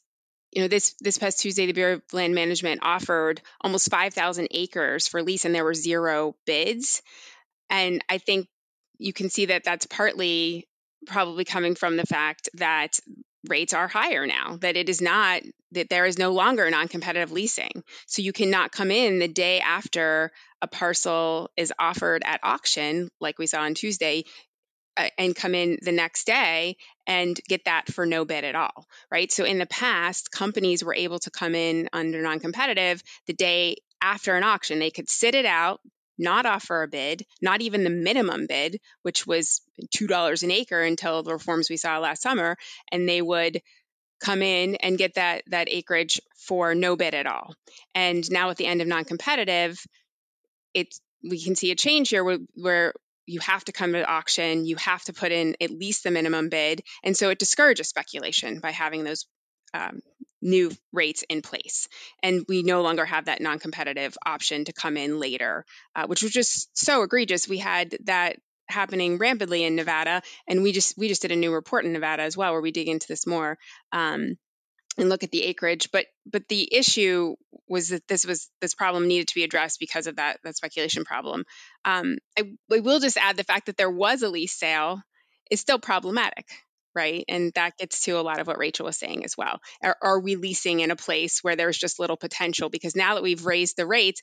you 0.55 0.61
know 0.61 0.67
this 0.67 0.93
this 1.01 1.17
past 1.17 1.39
Tuesday, 1.39 1.65
the 1.65 1.73
Bureau 1.73 1.95
of 1.95 2.01
Land 2.13 2.35
Management 2.35 2.81
offered 2.83 3.41
almost 3.61 3.89
5,000 3.89 4.47
acres 4.51 5.07
for 5.07 5.23
lease, 5.23 5.45
and 5.45 5.53
there 5.53 5.63
were 5.63 5.73
zero 5.73 6.35
bids. 6.45 7.01
And 7.69 8.03
I 8.09 8.19
think 8.19 8.47
you 8.97 9.13
can 9.13 9.29
see 9.29 9.47
that 9.47 9.63
that's 9.63 9.85
partly 9.87 10.67
probably 11.07 11.45
coming 11.45 11.75
from 11.75 11.97
the 11.97 12.05
fact 12.05 12.49
that 12.55 12.99
rates 13.49 13.73
are 13.73 13.87
higher 13.87 14.25
now 14.25 14.57
that 14.61 14.77
it 14.77 14.87
is 14.87 15.01
not 15.01 15.41
that 15.73 15.89
there 15.89 16.05
is 16.05 16.17
no 16.17 16.31
longer 16.31 16.69
non-competitive 16.69 17.31
leasing 17.31 17.83
so 18.05 18.21
you 18.21 18.31
cannot 18.31 18.71
come 18.71 18.89
in 18.89 19.19
the 19.19 19.27
day 19.27 19.59
after 19.59 20.31
a 20.61 20.67
parcel 20.67 21.51
is 21.57 21.73
offered 21.77 22.23
at 22.25 22.39
auction 22.41 23.09
like 23.19 23.37
we 23.37 23.45
saw 23.45 23.61
on 23.63 23.73
tuesday 23.73 24.23
and 25.17 25.35
come 25.35 25.55
in 25.55 25.77
the 25.81 25.91
next 25.91 26.25
day 26.25 26.77
and 27.07 27.39
get 27.47 27.65
that 27.65 27.91
for 27.91 28.05
no 28.05 28.25
bid 28.25 28.43
at 28.43 28.55
all 28.55 28.85
right 29.11 29.31
so 29.31 29.43
in 29.43 29.57
the 29.57 29.65
past 29.65 30.31
companies 30.31 30.83
were 30.83 30.93
able 30.95 31.19
to 31.19 31.31
come 31.31 31.55
in 31.55 31.89
under 31.93 32.21
non-competitive 32.21 33.01
the 33.27 33.33
day 33.33 33.75
after 34.01 34.35
an 34.35 34.43
auction 34.43 34.79
they 34.79 34.91
could 34.91 35.09
sit 35.09 35.35
it 35.35 35.45
out 35.45 35.79
not 36.17 36.45
offer 36.45 36.83
a 36.83 36.87
bid, 36.87 37.25
not 37.41 37.61
even 37.61 37.83
the 37.83 37.89
minimum 37.89 38.45
bid, 38.47 38.79
which 39.01 39.25
was 39.25 39.61
$2 39.95 40.43
an 40.43 40.51
acre 40.51 40.81
until 40.81 41.23
the 41.23 41.33
reforms 41.33 41.69
we 41.69 41.77
saw 41.77 41.99
last 41.99 42.21
summer, 42.21 42.57
and 42.91 43.07
they 43.07 43.21
would 43.21 43.61
come 44.19 44.41
in 44.41 44.75
and 44.75 44.97
get 44.97 45.15
that 45.15 45.43
that 45.47 45.67
acreage 45.69 46.21
for 46.37 46.75
no 46.75 46.95
bid 46.95 47.13
at 47.13 47.27
all. 47.27 47.53
And 47.93 48.29
now 48.31 48.49
at 48.49 48.57
the 48.57 48.65
end 48.65 48.81
of 48.81 48.87
non-competitive, 48.87 49.77
it's 50.73 51.01
we 51.23 51.41
can 51.41 51.55
see 51.55 51.71
a 51.71 51.75
change 51.75 52.09
here 52.09 52.23
where, 52.23 52.39
where 52.55 52.93
you 53.25 53.39
have 53.39 53.63
to 53.65 53.71
come 53.71 53.93
to 53.93 54.05
auction, 54.05 54.65
you 54.65 54.75
have 54.77 55.03
to 55.05 55.13
put 55.13 55.31
in 55.31 55.55
at 55.61 55.71
least 55.71 56.03
the 56.03 56.11
minimum 56.11 56.49
bid, 56.49 56.83
and 57.03 57.15
so 57.15 57.29
it 57.29 57.39
discourages 57.39 57.87
speculation 57.87 58.59
by 58.59 58.71
having 58.71 59.03
those 59.03 59.25
um, 59.73 60.01
new 60.41 60.71
rates 60.91 61.23
in 61.29 61.41
place. 61.41 61.87
And 62.21 62.45
we 62.47 62.63
no 62.63 62.81
longer 62.81 63.05
have 63.05 63.25
that 63.25 63.41
non 63.41 63.59
competitive 63.59 64.17
option 64.25 64.65
to 64.65 64.73
come 64.73 64.97
in 64.97 65.19
later, 65.19 65.65
uh, 65.95 66.05
which 66.07 66.21
was 66.21 66.31
just 66.31 66.77
so 66.77 67.03
egregious. 67.03 67.47
We 67.47 67.57
had 67.57 67.97
that 68.05 68.37
happening 68.67 69.17
rampantly 69.17 69.63
in 69.63 69.75
Nevada, 69.75 70.21
and 70.47 70.63
we 70.63 70.71
just 70.71 70.97
we 70.97 71.07
just 71.07 71.21
did 71.21 71.31
a 71.31 71.35
new 71.35 71.53
report 71.53 71.85
in 71.85 71.93
Nevada 71.93 72.23
as 72.23 72.37
well, 72.37 72.51
where 72.51 72.61
we 72.61 72.71
dig 72.71 72.87
into 72.87 73.07
this 73.07 73.25
more 73.25 73.57
um, 73.91 74.37
and 74.97 75.09
look 75.09 75.23
at 75.23 75.31
the 75.31 75.43
acreage. 75.43 75.89
But 75.91 76.05
but 76.25 76.47
the 76.49 76.75
issue 76.75 77.35
was 77.67 77.89
that 77.89 78.07
this 78.07 78.25
was 78.25 78.49
this 78.61 78.75
problem 78.75 79.07
needed 79.07 79.29
to 79.29 79.35
be 79.35 79.43
addressed 79.43 79.79
because 79.79 80.07
of 80.07 80.17
that 80.17 80.39
that 80.43 80.55
speculation 80.55 81.05
problem. 81.05 81.45
Um, 81.85 82.17
I, 82.37 82.53
I 82.71 82.79
will 82.79 82.99
just 82.99 83.17
add 83.17 83.37
the 83.37 83.43
fact 83.43 83.67
that 83.67 83.77
there 83.77 83.91
was 83.91 84.21
a 84.21 84.29
lease 84.29 84.53
sale 84.57 85.01
is 85.51 85.59
still 85.59 85.79
problematic 85.79 86.47
right? 86.95 87.25
And 87.27 87.51
that 87.55 87.77
gets 87.77 88.01
to 88.01 88.19
a 88.19 88.21
lot 88.21 88.39
of 88.39 88.47
what 88.47 88.59
Rachel 88.59 88.85
was 88.85 88.97
saying 88.97 89.25
as 89.25 89.37
well. 89.37 89.59
Are, 89.83 89.97
are, 90.01 90.19
we 90.19 90.35
leasing 90.35 90.79
in 90.79 90.91
a 90.91 90.95
place 90.95 91.43
where 91.43 91.55
there's 91.55 91.77
just 91.77 91.99
little 91.99 92.17
potential? 92.17 92.69
Because 92.69 92.95
now 92.95 93.15
that 93.15 93.23
we've 93.23 93.45
raised 93.45 93.77
the 93.77 93.87
rates, 93.87 94.21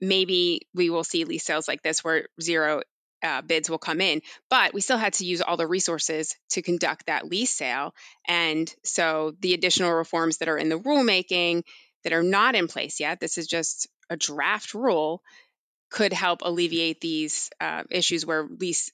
maybe 0.00 0.66
we 0.74 0.90
will 0.90 1.04
see 1.04 1.24
lease 1.24 1.44
sales 1.44 1.68
like 1.68 1.82
this 1.82 2.04
where 2.04 2.26
zero 2.40 2.82
uh, 3.22 3.42
bids 3.42 3.70
will 3.70 3.78
come 3.78 4.00
in, 4.00 4.20
but 4.50 4.74
we 4.74 4.80
still 4.80 4.98
had 4.98 5.14
to 5.14 5.24
use 5.24 5.40
all 5.40 5.56
the 5.56 5.66
resources 5.66 6.36
to 6.50 6.62
conduct 6.62 7.06
that 7.06 7.26
lease 7.26 7.52
sale. 7.52 7.94
And 8.28 8.72
so 8.84 9.34
the 9.40 9.54
additional 9.54 9.92
reforms 9.92 10.38
that 10.38 10.48
are 10.48 10.58
in 10.58 10.68
the 10.68 10.78
rulemaking 10.78 11.62
that 12.04 12.12
are 12.12 12.22
not 12.22 12.54
in 12.54 12.68
place 12.68 13.00
yet, 13.00 13.18
this 13.18 13.38
is 13.38 13.46
just 13.46 13.88
a 14.10 14.16
draft 14.16 14.74
rule, 14.74 15.22
could 15.90 16.12
help 16.12 16.40
alleviate 16.42 17.00
these 17.00 17.50
uh, 17.60 17.84
issues 17.90 18.26
where 18.26 18.46
lease 18.46 18.90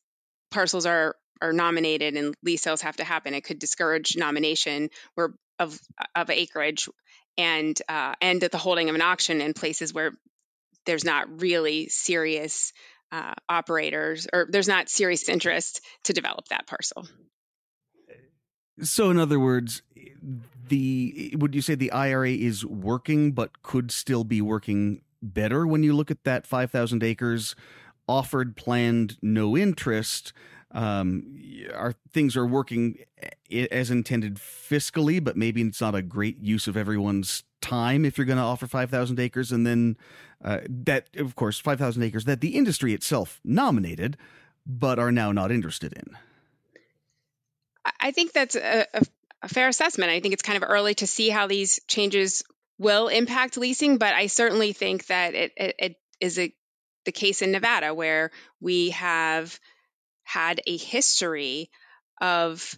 parcels 0.51 0.87
are 0.87 1.17
are 1.41 1.53
nominated 1.53 2.17
and 2.17 2.37
lease 2.45 2.63
sales 2.63 2.83
have 2.83 2.97
to 2.97 3.05
happen, 3.05 3.35
it 3.35 3.43
could 3.43 3.59
discourage 3.59 4.17
nomination 4.17 4.91
or 5.17 5.35
of 5.59 5.79
of 6.15 6.31
acreage 6.31 6.89
and 7.37 7.81
uh, 7.89 8.15
and 8.21 8.41
the 8.41 8.59
holding 8.59 8.89
of 8.89 8.95
an 8.95 9.03
auction 9.03 9.41
in 9.41 9.55
places 9.55 9.93
where 9.93 10.13
there's 10.87 11.05
not 11.05 11.41
really 11.41 11.89
serious 11.89 12.73
uh, 13.11 13.35
operators 13.49 14.27
or 14.33 14.47
there's 14.49 14.69
not 14.69 14.89
serious 14.89 15.29
interest 15.29 15.81
to 16.05 16.13
develop 16.13 16.49
that 16.49 16.67
parcel. 16.67 17.07
So, 18.83 19.11
in 19.11 19.19
other 19.19 19.39
words, 19.39 19.83
the 20.69 21.35
would 21.39 21.55
you 21.55 21.61
say 21.61 21.75
the 21.75 21.93
IRA 21.93 22.31
is 22.31 22.65
working, 22.65 23.33
but 23.33 23.63
could 23.63 23.91
still 23.91 24.25
be 24.25 24.41
working 24.41 25.03
better 25.23 25.67
when 25.67 25.83
you 25.83 25.95
look 25.95 26.11
at 26.11 26.25
that 26.25 26.47
five 26.47 26.71
thousand 26.71 27.03
acres 27.03 27.55
offered, 28.09 28.57
planned, 28.57 29.17
no 29.23 29.57
interest? 29.57 30.33
um, 30.73 31.39
our 31.75 31.95
things 32.13 32.37
are 32.37 32.47
working 32.47 32.99
as 33.71 33.91
intended 33.91 34.37
fiscally, 34.37 35.23
but 35.23 35.37
maybe 35.37 35.63
it's 35.63 35.81
not 35.81 35.95
a 35.95 36.03
great 36.03 36.39
use 36.39 36.67
of 36.67 36.77
everyone's 36.77 37.45
time 37.61 38.05
if 38.05 38.17
you're 38.17 38.25
going 38.25 38.39
to 38.39 38.43
offer 38.43 38.67
5,000 38.67 39.21
acres. 39.21 39.53
And 39.53 39.67
then 39.67 39.97
uh, 40.43 40.61
that, 40.69 41.09
of 41.17 41.37
course, 41.37 41.59
5,000 41.59 42.03
acres 42.03 42.25
that 42.25 42.41
the 42.41 42.57
industry 42.57 42.95
itself 42.95 43.41
nominated, 43.45 44.17
but 44.67 44.99
are 44.99 45.13
now 45.13 45.31
not 45.31 45.53
interested 45.53 45.93
in. 45.93 46.17
I 48.01 48.13
think 48.13 48.33
that's 48.33 48.57
a, 48.57 48.87
a, 48.95 49.03
a 49.43 49.49
fair 49.49 49.69
assessment. 49.69 50.11
I 50.11 50.21
think 50.21 50.35
it's 50.35 50.43
kind 50.43 50.63
of 50.63 50.69
early 50.69 50.95
to 50.95 51.07
see 51.07 51.29
how 51.29 51.47
these 51.49 51.81
changes 51.87 52.45
will 52.83 53.09
impact 53.09 53.57
leasing, 53.57 53.99
but 53.99 54.15
I 54.15 54.27
certainly 54.27 54.73
think 54.73 55.07
that 55.07 55.35
it, 55.35 55.53
it, 55.57 55.75
it 55.79 55.97
is 56.21 56.39
a, 56.39 56.53
the 57.05 57.13
case 57.13 57.43
in 57.43 57.53
Nevada 57.53 57.95
where 57.95 58.31
we 58.61 58.91
have– 58.91 59.59
had 60.25 60.61
a 60.67 60.77
history 60.77 61.71
of 62.21 62.75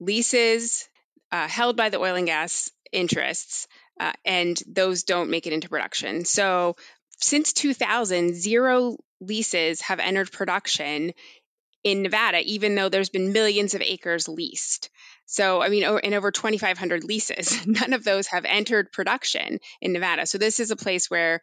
leases 0.00 0.88
uh, 1.32 1.48
held 1.48 1.76
by 1.76 1.88
the 1.88 1.98
oil 1.98 2.14
and 2.14 2.26
gas 2.26 2.70
interests, 2.92 3.66
uh, 3.98 4.12
and 4.24 4.60
those 4.66 5.02
don't 5.02 5.30
make 5.30 5.46
it 5.46 5.52
into 5.52 5.68
production. 5.68 6.24
So 6.24 6.76
since 7.18 7.52
2000, 7.52 8.34
zero 8.34 8.98
leases 9.20 9.80
have 9.80 9.98
entered 9.98 10.30
production 10.30 11.12
in 11.86 12.02
Nevada, 12.02 12.42
even 12.44 12.74
though 12.74 12.88
there's 12.88 13.10
been 13.10 13.32
millions 13.32 13.74
of 13.74 13.80
acres 13.80 14.26
leased. 14.26 14.90
So, 15.24 15.62
I 15.62 15.68
mean, 15.68 15.84
in 16.02 16.14
over 16.14 16.32
2,500 16.32 17.04
leases, 17.04 17.64
none 17.66 17.92
of 17.92 18.02
those 18.02 18.26
have 18.26 18.44
entered 18.44 18.90
production 18.90 19.60
in 19.80 19.92
Nevada. 19.92 20.26
So, 20.26 20.36
this 20.36 20.58
is 20.58 20.72
a 20.72 20.76
place 20.76 21.08
where 21.08 21.42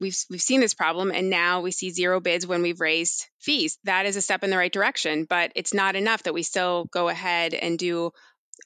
we've 0.00 0.16
we've 0.28 0.40
seen 0.40 0.60
this 0.60 0.74
problem 0.74 1.12
and 1.12 1.30
now 1.30 1.60
we 1.60 1.70
see 1.70 1.90
zero 1.90 2.18
bids 2.18 2.44
when 2.44 2.60
we've 2.60 2.80
raised 2.80 3.28
fees. 3.38 3.78
That 3.84 4.04
is 4.04 4.16
a 4.16 4.22
step 4.22 4.42
in 4.42 4.50
the 4.50 4.58
right 4.58 4.72
direction, 4.72 5.26
but 5.30 5.52
it's 5.54 5.72
not 5.72 5.94
enough 5.94 6.24
that 6.24 6.34
we 6.34 6.42
still 6.42 6.86
go 6.86 7.08
ahead 7.08 7.54
and 7.54 7.78
do 7.78 8.10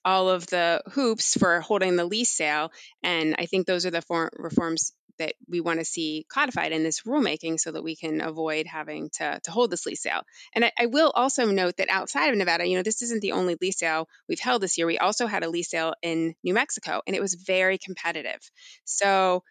all 0.06 0.30
of 0.30 0.46
the 0.46 0.82
hoops 0.92 1.36
for 1.36 1.60
holding 1.60 1.96
the 1.96 2.06
lease 2.06 2.30
sale. 2.30 2.72
And 3.02 3.34
I 3.38 3.44
think 3.44 3.66
those 3.66 3.84
are 3.84 3.90
the 3.90 4.30
reforms 4.38 4.94
that 5.18 5.34
we 5.48 5.60
want 5.60 5.78
to 5.78 5.84
see 5.84 6.26
codified 6.32 6.72
in 6.72 6.82
this 6.82 7.02
rulemaking 7.02 7.58
so 7.58 7.72
that 7.72 7.82
we 7.82 7.96
can 7.96 8.20
avoid 8.20 8.66
having 8.66 9.10
to, 9.14 9.40
to 9.44 9.50
hold 9.50 9.70
this 9.70 9.86
lease 9.86 10.02
sale. 10.02 10.22
And 10.54 10.64
I, 10.64 10.72
I, 10.78 10.86
will 10.86 11.10
also 11.14 11.46
note 11.46 11.76
that 11.76 11.88
outside 11.90 12.30
of 12.30 12.36
Nevada, 12.36 12.66
you 12.66 12.76
know, 12.76 12.82
this 12.82 13.02
isn't 13.02 13.20
the 13.20 13.32
only 13.32 13.56
lease 13.60 13.78
sale 13.78 14.08
we've 14.28 14.40
held 14.40 14.62
this 14.62 14.78
year. 14.78 14.86
We 14.86 14.98
also 14.98 15.26
had 15.26 15.44
a 15.44 15.50
lease 15.50 15.70
sale 15.70 15.94
in 16.02 16.34
New 16.42 16.54
Mexico, 16.54 17.02
and 17.06 17.14
it 17.14 17.22
was 17.22 17.34
very 17.34 17.78
competitive. 17.78 18.40
So 18.84 19.42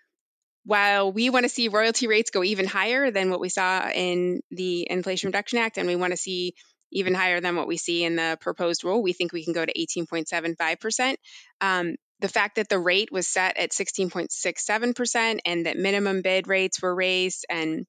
while 0.66 1.12
we 1.14 1.30
want 1.30 1.44
to 1.44 1.50
see 1.50 1.70
royalty 1.70 2.08
rates 2.08 2.30
go 2.30 2.44
even 2.44 2.66
higher 2.66 3.10
than 3.10 3.30
what 3.30 3.40
we 3.40 3.50
saw 3.50 3.90
in 3.90 4.42
the 4.52 4.88
Inflation 4.90 5.30
Reduction 5.30 5.60
Act, 5.60 5.78
and 5.78 5.88
we 5.88 5.96
want 5.96 6.12
to 6.12 6.18
see 6.18 6.54
even 6.92 7.14
higher 7.14 7.40
than 7.40 7.56
what 7.56 7.68
we 7.68 7.78
see 7.78 8.04
in 8.04 8.16
the 8.16 8.38
proposed 8.40 8.84
rule, 8.84 9.02
we 9.02 9.14
think 9.14 9.34
we 9.34 9.44
can 9.44 9.54
go 9.54 9.66
to 9.66 9.74
18.75%. 9.74 11.16
Um, 11.62 11.96
the 12.20 12.28
fact 12.28 12.56
that 12.56 12.70
the 12.70 12.80
rate 12.80 13.12
was 13.12 13.28
set 13.28 13.58
at 13.58 13.72
16.67% 13.72 15.40
and 15.46 15.66
that 15.66 15.78
minimum 15.78 16.22
bid 16.22 16.48
rates 16.48 16.82
were 16.82 16.94
raised 16.94 17.46
and 17.50 17.86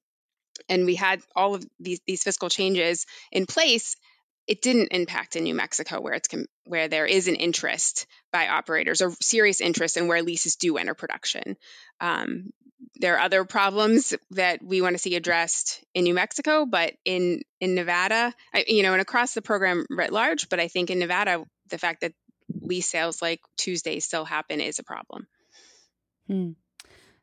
and 0.67 0.85
we 0.85 0.95
had 0.95 1.21
all 1.35 1.55
of 1.55 1.65
these 1.79 2.01
these 2.05 2.23
fiscal 2.23 2.49
changes 2.49 3.05
in 3.31 3.45
place 3.45 3.95
it 4.49 4.63
didn't 4.63 4.87
impact 4.91 5.35
in 5.35 5.43
New 5.43 5.53
Mexico 5.53 6.01
where 6.01 6.15
it's 6.15 6.27
where 6.65 6.87
there 6.87 7.05
is 7.05 7.27
an 7.27 7.35
interest 7.35 8.07
by 8.33 8.47
operators 8.47 9.01
or 9.01 9.11
serious 9.21 9.61
interest 9.61 9.95
and 9.95 10.07
where 10.07 10.23
leases 10.23 10.55
do 10.55 10.77
enter 10.77 10.95
production. 10.95 11.55
Um, 12.01 12.49
there 12.95 13.15
are 13.15 13.19
other 13.19 13.45
problems 13.45 14.15
that 14.31 14.63
we 14.63 14.81
want 14.81 14.95
to 14.95 14.99
see 14.99 15.15
addressed 15.15 15.83
in 15.93 16.03
New 16.03 16.15
Mexico, 16.15 16.65
but 16.65 16.93
in 17.05 17.43
in 17.61 17.75
Nevada, 17.75 18.33
I, 18.51 18.65
you 18.67 18.81
know, 18.81 18.93
and 18.93 19.01
across 19.01 19.35
the 19.35 19.43
program 19.43 19.85
writ 19.87 20.11
large. 20.11 20.49
But 20.49 20.59
I 20.59 20.67
think 20.67 20.89
in 20.89 20.97
Nevada, 20.97 21.43
the 21.69 21.77
fact 21.77 22.01
that 22.01 22.13
lease 22.69 22.87
sales 22.87 23.21
like 23.21 23.41
Tuesday 23.57 23.99
still 23.99 24.23
happen 24.23 24.61
is 24.61 24.79
a 24.79 24.83
problem. 24.83 25.27
Hmm. 26.27 26.51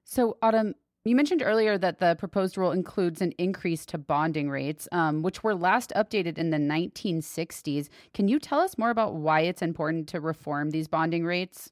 So, 0.04 0.36
Autumn, 0.42 0.74
you 1.04 1.14
mentioned 1.14 1.42
earlier 1.42 1.78
that 1.78 2.00
the 2.00 2.16
proposed 2.18 2.58
rule 2.58 2.72
includes 2.72 3.22
an 3.22 3.32
increase 3.38 3.86
to 3.86 3.98
bonding 3.98 4.50
rates, 4.50 4.88
um, 4.90 5.22
which 5.22 5.44
were 5.44 5.54
last 5.54 5.92
updated 5.94 6.36
in 6.36 6.50
the 6.50 6.58
1960s. 6.58 7.88
Can 8.12 8.26
you 8.26 8.40
tell 8.40 8.58
us 8.60 8.76
more 8.76 8.90
about 8.90 9.14
why 9.14 9.42
it's 9.42 9.62
important 9.62 10.08
to 10.08 10.20
reform 10.20 10.70
these 10.70 10.88
bonding 10.88 11.24
rates? 11.24 11.70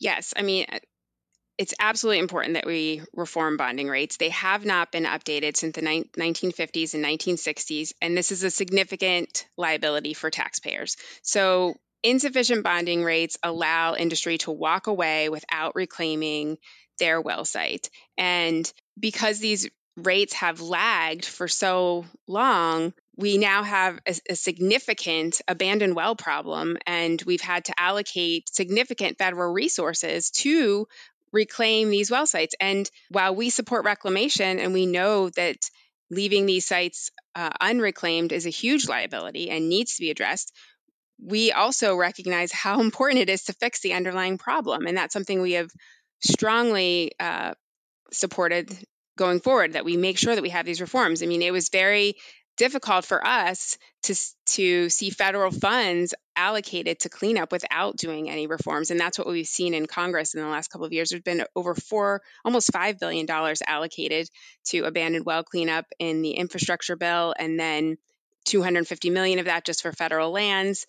Yes. 0.00 0.34
I 0.36 0.42
mean, 0.42 0.66
it's 1.56 1.74
absolutely 1.80 2.20
important 2.20 2.54
that 2.54 2.66
we 2.66 3.02
reform 3.14 3.56
bonding 3.56 3.88
rates. 3.88 4.16
They 4.16 4.30
have 4.30 4.64
not 4.64 4.92
been 4.92 5.04
updated 5.04 5.56
since 5.56 5.74
the 5.74 5.82
ni- 5.82 6.10
1950s 6.16 6.94
and 6.94 7.04
1960s, 7.04 7.92
and 8.00 8.16
this 8.16 8.30
is 8.30 8.44
a 8.44 8.50
significant 8.50 9.46
liability 9.56 10.14
for 10.14 10.30
taxpayers. 10.30 10.96
So, 11.22 11.74
insufficient 12.02 12.62
bonding 12.62 13.02
rates 13.02 13.36
allow 13.42 13.94
industry 13.94 14.38
to 14.38 14.50
walk 14.50 14.86
away 14.86 15.28
without 15.28 15.74
reclaiming 15.74 16.58
their 16.98 17.20
well 17.20 17.44
site. 17.44 17.90
And 18.16 18.70
because 18.98 19.38
these 19.38 19.68
rates 19.96 20.34
have 20.34 20.60
lagged 20.60 21.24
for 21.24 21.48
so 21.48 22.04
long, 22.26 22.92
we 23.16 23.36
now 23.36 23.64
have 23.64 23.98
a, 24.06 24.14
a, 24.30 24.36
significant 24.36 25.40
abandoned 25.48 25.96
well 25.96 26.14
problem, 26.14 26.78
and 26.86 27.20
we've 27.22 27.40
had 27.40 27.64
to 27.64 27.74
allocate 27.76 28.48
significant 28.48 29.18
federal 29.18 29.52
resources 29.52 30.30
to 30.30 30.86
reclaim 31.32 31.90
these 31.90 32.10
well 32.10 32.26
sites. 32.26 32.54
And 32.60 32.88
while 33.10 33.34
we 33.34 33.50
support 33.50 33.84
reclamation 33.84 34.58
and 34.60 34.72
we 34.72 34.86
know 34.86 35.30
that 35.30 35.56
leaving 36.10 36.46
these 36.46 36.66
sites 36.66 37.10
uh, 37.34 37.50
unreclaimed 37.60 38.32
is 38.32 38.46
a 38.46 38.50
huge 38.50 38.88
liability 38.88 39.50
and 39.50 39.68
needs 39.68 39.96
to 39.96 40.00
be 40.00 40.10
addressed, 40.10 40.52
we 41.22 41.52
also 41.52 41.96
recognize 41.96 42.52
how 42.52 42.80
important 42.88 43.20
it 43.20 43.30
is 43.30 43.44
to 43.44 43.52
fix 43.54 43.80
the 43.80 43.94
underlying 43.94 44.38
problem. 44.38 44.86
And 44.86 44.96
that's 44.96 45.12
something 45.12 45.40
we 45.40 45.52
have 45.52 45.70
strongly 46.20 47.12
uh, 47.20 47.54
supported 48.12 48.70
going 49.16 49.40
forward 49.40 49.72
that 49.72 49.84
we 49.84 49.96
make 49.96 50.18
sure 50.18 50.34
that 50.34 50.42
we 50.42 50.50
have 50.50 50.66
these 50.66 50.80
reforms. 50.80 51.22
I 51.22 51.26
mean, 51.26 51.42
it 51.42 51.52
was 51.52 51.68
very 51.68 52.14
difficult 52.56 53.04
for 53.04 53.24
us 53.24 53.78
to 54.02 54.14
to 54.46 54.90
see 54.90 55.10
federal 55.10 55.50
funds 55.50 56.12
allocated 56.36 57.00
to 57.00 57.08
cleanup 57.08 57.52
without 57.52 57.96
doing 57.96 58.28
any 58.28 58.46
reforms, 58.46 58.90
and 58.90 59.00
that's 59.00 59.18
what 59.18 59.28
we've 59.28 59.46
seen 59.46 59.74
in 59.74 59.86
Congress 59.86 60.34
in 60.34 60.42
the 60.42 60.48
last 60.48 60.68
couple 60.68 60.86
of 60.86 60.92
years. 60.92 61.10
There's 61.10 61.22
been 61.22 61.44
over 61.56 61.74
four, 61.74 62.20
almost 62.44 62.72
five 62.72 62.98
billion 62.98 63.26
dollars 63.26 63.62
allocated 63.66 64.28
to 64.66 64.84
abandoned 64.84 65.24
well 65.24 65.44
cleanup 65.44 65.86
in 65.98 66.20
the 66.22 66.32
infrastructure 66.32 66.96
bill, 66.96 67.34
and 67.38 67.58
then 67.58 67.96
250 68.48 69.10
million 69.10 69.38
of 69.38 69.46
that 69.46 69.64
just 69.64 69.82
for 69.82 69.92
federal 69.92 70.30
lands. 70.30 70.86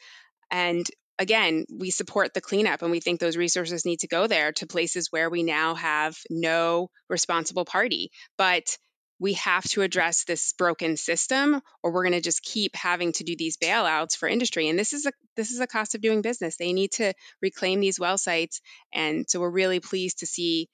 And 0.49 0.85
again, 1.19 1.65
we 1.71 1.91
support 1.91 2.33
the 2.33 2.41
cleanup 2.41 2.81
and 2.81 2.91
we 2.91 2.99
think 2.99 3.19
those 3.19 3.37
resources 3.37 3.85
need 3.85 3.99
to 3.99 4.07
go 4.07 4.27
there 4.27 4.51
to 4.53 4.67
places 4.67 5.11
where 5.11 5.29
we 5.29 5.43
now 5.43 5.75
have 5.75 6.17
no 6.29 6.89
responsible 7.09 7.65
party. 7.65 8.11
But 8.37 8.77
we 9.19 9.33
have 9.33 9.65
to 9.65 9.81
address 9.81 10.23
this 10.23 10.53
broken 10.53 10.95
system 10.95 11.61
or 11.83 11.91
we're 11.91 12.03
going 12.03 12.13
to 12.13 12.21
just 12.21 12.41
keep 12.41 12.75
having 12.75 13.11
to 13.11 13.23
do 13.23 13.35
these 13.35 13.57
bailouts 13.57 14.15
for 14.15 14.29
industry 14.29 14.69
and 14.69 14.79
this 14.79 14.93
is 14.93 15.05
a 15.05 15.11
this 15.35 15.51
is 15.51 15.59
a 15.59 15.67
cost 15.67 15.93
of 15.93 16.01
doing 16.01 16.21
business 16.21 16.55
they 16.55 16.73
need 16.73 16.91
to 16.91 17.13
reclaim 17.41 17.81
these 17.81 17.99
well 17.99 18.17
sites 18.17 18.61
and 18.93 19.25
so 19.29 19.39
we're 19.39 19.49
really 19.49 19.79
pleased 19.79 20.19
to 20.19 20.25
see 20.25 20.69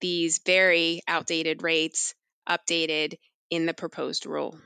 these 0.00 0.40
very 0.44 1.02
outdated 1.06 1.62
rates 1.62 2.14
updated 2.48 3.14
in 3.50 3.64
the 3.64 3.74
proposed 3.74 4.26
rule 4.26 4.58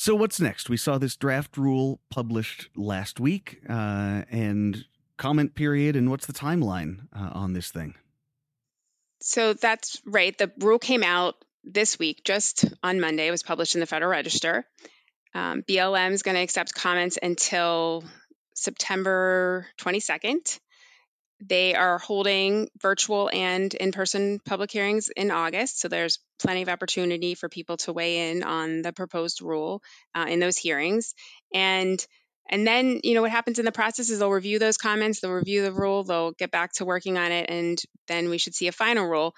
so 0.00 0.14
what's 0.14 0.40
next? 0.40 0.70
We 0.70 0.78
saw 0.78 0.96
this 0.96 1.14
draft 1.14 1.58
rule 1.58 2.00
published 2.08 2.70
last 2.74 3.20
week, 3.20 3.60
uh, 3.68 4.22
and 4.30 4.82
comment 5.18 5.54
period. 5.54 5.94
And 5.94 6.10
what's 6.10 6.24
the 6.24 6.32
timeline 6.32 7.00
uh, 7.14 7.28
on 7.34 7.52
this 7.52 7.70
thing? 7.70 7.94
So 9.20 9.52
that's 9.52 10.00
right. 10.06 10.36
The 10.38 10.50
rule 10.58 10.78
came 10.78 11.02
out 11.02 11.34
this 11.64 11.98
week, 11.98 12.22
just 12.24 12.64
on 12.82 12.98
Monday. 12.98 13.26
It 13.26 13.30
was 13.30 13.42
published 13.42 13.74
in 13.74 13.80
the 13.80 13.86
Federal 13.86 14.10
Register. 14.10 14.64
Um, 15.34 15.64
BLM 15.68 16.12
is 16.12 16.22
going 16.22 16.34
to 16.34 16.42
accept 16.42 16.74
comments 16.74 17.18
until 17.22 18.02
September 18.54 19.66
22nd. 19.82 20.60
They 21.40 21.74
are 21.74 21.98
holding 21.98 22.68
virtual 22.80 23.30
and 23.32 23.72
in 23.72 23.92
person 23.92 24.40
public 24.44 24.70
hearings 24.70 25.08
in 25.08 25.30
August. 25.30 25.80
So 25.80 25.88
there's 25.88 26.18
plenty 26.38 26.62
of 26.62 26.68
opportunity 26.68 27.34
for 27.34 27.48
people 27.48 27.78
to 27.78 27.92
weigh 27.92 28.30
in 28.30 28.42
on 28.42 28.82
the 28.82 28.92
proposed 28.92 29.40
rule 29.40 29.82
uh, 30.14 30.26
in 30.28 30.38
those 30.38 30.58
hearings. 30.58 31.14
And 31.54 32.04
and 32.50 32.66
then, 32.66 33.00
you 33.04 33.14
know, 33.14 33.22
what 33.22 33.30
happens 33.30 33.60
in 33.60 33.64
the 33.64 33.72
process 33.72 34.10
is 34.10 34.18
they'll 34.18 34.30
review 34.30 34.58
those 34.58 34.76
comments, 34.76 35.20
they'll 35.20 35.30
review 35.30 35.62
the 35.62 35.72
rule, 35.72 36.02
they'll 36.02 36.32
get 36.32 36.50
back 36.50 36.72
to 36.74 36.84
working 36.84 37.16
on 37.16 37.30
it, 37.30 37.48
and 37.48 37.80
then 38.08 38.28
we 38.28 38.38
should 38.38 38.56
see 38.56 38.66
a 38.66 38.72
final 38.72 39.06
rule. 39.06 39.34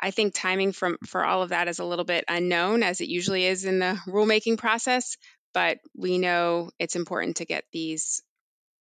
I 0.00 0.12
think 0.12 0.32
timing 0.34 0.72
from 0.72 0.98
for 1.04 1.24
all 1.24 1.42
of 1.42 1.48
that 1.48 1.68
is 1.68 1.80
a 1.80 1.84
little 1.84 2.04
bit 2.04 2.24
unknown, 2.28 2.84
as 2.84 3.00
it 3.00 3.08
usually 3.08 3.44
is 3.44 3.64
in 3.64 3.80
the 3.80 3.98
rulemaking 4.06 4.56
process. 4.56 5.16
But 5.52 5.78
we 5.96 6.18
know 6.18 6.70
it's 6.78 6.96
important 6.96 7.38
to 7.38 7.44
get 7.44 7.64
these 7.72 8.22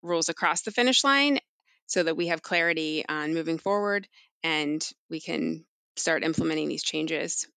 rules 0.04 0.30
across 0.30 0.62
the 0.62 0.72
finish 0.72 1.04
line 1.04 1.40
so 1.88 2.04
that 2.04 2.18
we 2.18 2.28
have 2.28 2.42
clarity 2.42 3.04
on 3.08 3.34
moving 3.34 3.58
forward 3.58 4.08
and 4.44 4.88
we 5.10 5.20
can 5.20 5.66
start 5.96 6.24
implementing 6.24 6.68
these 6.68 6.84
changes. 6.84 7.48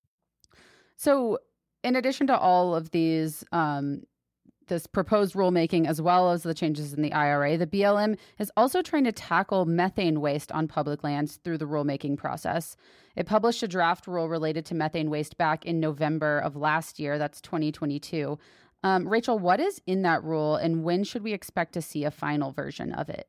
So, 0.96 1.38
in 1.84 1.96
addition 1.96 2.26
to 2.26 2.38
all 2.38 2.74
of 2.74 2.90
these, 2.90 3.44
um, 3.52 4.02
this 4.68 4.86
proposed 4.86 5.34
rulemaking, 5.34 5.86
as 5.86 6.00
well 6.00 6.30
as 6.30 6.42
the 6.42 6.54
changes 6.54 6.92
in 6.92 7.02
the 7.02 7.12
IRA, 7.12 7.56
the 7.56 7.66
BLM 7.66 8.18
is 8.38 8.52
also 8.56 8.82
trying 8.82 9.04
to 9.04 9.12
tackle 9.12 9.64
methane 9.64 10.20
waste 10.20 10.52
on 10.52 10.68
public 10.68 11.02
lands 11.02 11.36
through 11.36 11.58
the 11.58 11.66
rulemaking 11.66 12.16
process. 12.16 12.76
It 13.16 13.26
published 13.26 13.62
a 13.62 13.68
draft 13.68 14.06
rule 14.06 14.28
related 14.28 14.64
to 14.66 14.74
methane 14.74 15.10
waste 15.10 15.36
back 15.36 15.64
in 15.64 15.80
November 15.80 16.38
of 16.38 16.56
last 16.56 16.98
year. 16.98 17.18
That's 17.18 17.40
2022. 17.40 18.38
Um, 18.84 19.08
Rachel, 19.08 19.38
what 19.38 19.58
is 19.58 19.80
in 19.86 20.02
that 20.02 20.22
rule, 20.22 20.54
and 20.56 20.84
when 20.84 21.02
should 21.02 21.24
we 21.24 21.32
expect 21.32 21.72
to 21.72 21.82
see 21.82 22.04
a 22.04 22.10
final 22.10 22.52
version 22.52 22.92
of 22.92 23.08
it? 23.08 23.26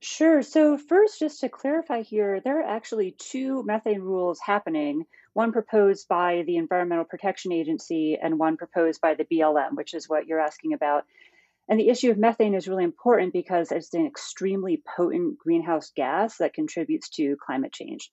Sure. 0.00 0.40
So, 0.42 0.78
first, 0.78 1.18
just 1.18 1.40
to 1.40 1.50
clarify 1.50 2.00
here, 2.00 2.40
there 2.40 2.60
are 2.60 2.66
actually 2.76 3.10
two 3.12 3.62
methane 3.64 4.00
rules 4.00 4.40
happening 4.40 5.06
one 5.34 5.52
proposed 5.52 6.08
by 6.08 6.44
the 6.46 6.56
Environmental 6.56 7.04
Protection 7.04 7.52
Agency 7.52 8.16
and 8.16 8.38
one 8.38 8.56
proposed 8.56 9.02
by 9.02 9.12
the 9.14 9.24
BLM, 9.26 9.76
which 9.76 9.92
is 9.92 10.08
what 10.08 10.26
you're 10.26 10.40
asking 10.40 10.72
about. 10.72 11.04
And 11.68 11.80
the 11.80 11.88
issue 11.90 12.10
of 12.10 12.18
methane 12.18 12.54
is 12.54 12.68
really 12.68 12.84
important 12.84 13.32
because 13.32 13.72
it's 13.72 13.94
an 13.94 14.06
extremely 14.06 14.82
potent 14.96 15.38
greenhouse 15.38 15.90
gas 15.90 16.38
that 16.38 16.54
contributes 16.54 17.08
to 17.10 17.36
climate 17.36 17.72
change. 17.72 18.10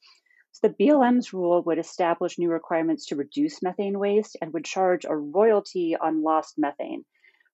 So, 0.52 0.68
the 0.68 0.74
BLM's 0.76 1.34
rule 1.34 1.64
would 1.64 1.80
establish 1.80 2.40
new 2.40 2.52
requirements 2.52 3.08
to 3.08 3.16
reduce 3.18 3.64
methane 3.64 4.00
waste 4.00 4.38
and 4.42 4.54
would 4.54 4.66
charge 4.66 5.06
a 5.06 5.16
royalty 5.16 5.96
on 5.96 6.24
lost 6.24 6.58
methane. 6.58 7.06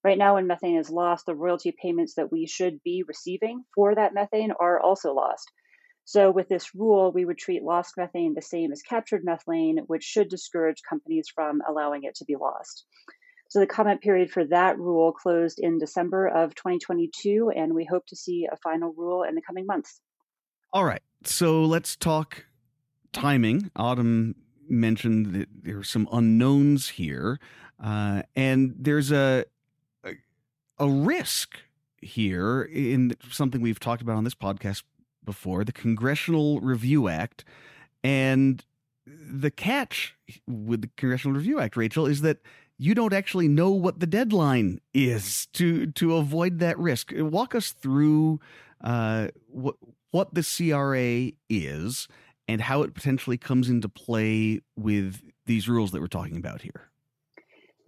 Right 0.03 0.17
now, 0.17 0.35
when 0.35 0.47
methane 0.47 0.77
is 0.77 0.89
lost, 0.89 1.25
the 1.25 1.35
royalty 1.35 1.73
payments 1.81 2.15
that 2.15 2.31
we 2.31 2.45
should 2.45 2.81
be 2.83 3.03
receiving 3.05 3.63
for 3.75 3.93
that 3.95 4.13
methane 4.13 4.53
are 4.59 4.79
also 4.79 5.13
lost. 5.13 5.51
So, 6.05 6.31
with 6.31 6.47
this 6.47 6.73
rule, 6.73 7.11
we 7.11 7.25
would 7.25 7.37
treat 7.37 7.63
lost 7.63 7.97
methane 7.97 8.33
the 8.33 8.41
same 8.41 8.71
as 8.71 8.81
captured 8.81 9.23
methane, 9.23 9.79
which 9.87 10.03
should 10.03 10.29
discourage 10.29 10.81
companies 10.87 11.27
from 11.33 11.61
allowing 11.67 12.03
it 12.03 12.15
to 12.15 12.25
be 12.25 12.35
lost. 12.35 12.85
So, 13.49 13.59
the 13.59 13.67
comment 13.67 14.01
period 14.01 14.31
for 14.31 14.45
that 14.45 14.79
rule 14.79 15.11
closed 15.11 15.59
in 15.59 15.79
December 15.79 16.27
of 16.27 16.55
2022, 16.55 17.51
and 17.55 17.75
we 17.75 17.83
hope 17.85 18.05
to 18.07 18.15
see 18.15 18.47
a 18.51 18.57
final 18.57 18.93
rule 18.95 19.23
in 19.23 19.35
the 19.35 19.41
coming 19.41 19.65
months. 19.65 19.99
All 20.71 20.85
right. 20.85 21.03
So, 21.25 21.63
let's 21.63 21.97
talk 21.97 22.45
timing. 23.11 23.69
Autumn 23.75 24.35
mentioned 24.69 25.33
that 25.33 25.49
there 25.63 25.79
are 25.79 25.83
some 25.83 26.07
unknowns 26.11 26.89
here. 26.89 27.39
Uh, 27.83 28.23
and 28.35 28.73
there's 28.77 29.11
a 29.11 29.45
a 30.79 30.89
risk 30.89 31.59
here 32.01 32.61
in 32.63 33.13
something 33.29 33.61
we've 33.61 33.79
talked 33.79 34.01
about 34.01 34.15
on 34.15 34.23
this 34.23 34.35
podcast 34.35 34.83
before 35.23 35.63
the 35.63 35.71
Congressional 35.71 36.59
Review 36.61 37.07
Act. 37.07 37.43
And 38.03 38.63
the 39.05 39.51
catch 39.51 40.15
with 40.47 40.81
the 40.81 40.89
Congressional 40.95 41.35
Review 41.35 41.59
Act, 41.59 41.75
Rachel, 41.75 42.05
is 42.05 42.21
that 42.21 42.37
you 42.77 42.95
don't 42.95 43.13
actually 43.13 43.47
know 43.47 43.71
what 43.71 43.99
the 43.99 44.07
deadline 44.07 44.79
is 44.93 45.47
to 45.53 45.87
to 45.87 46.15
avoid 46.15 46.59
that 46.59 46.79
risk. 46.79 47.11
Walk 47.13 47.53
us 47.53 47.71
through 47.71 48.39
uh, 48.81 49.27
what 49.47 49.75
what 50.11 50.33
the 50.33 50.43
CRA 50.43 51.31
is 51.49 52.07
and 52.47 52.61
how 52.61 52.81
it 52.81 52.93
potentially 52.93 53.37
comes 53.37 53.69
into 53.69 53.89
play 53.89 54.61
with 54.75 55.21
these 55.45 55.67
rules 55.67 55.91
that 55.91 56.01
we're 56.01 56.07
talking 56.07 56.37
about 56.37 56.61
here. 56.61 56.88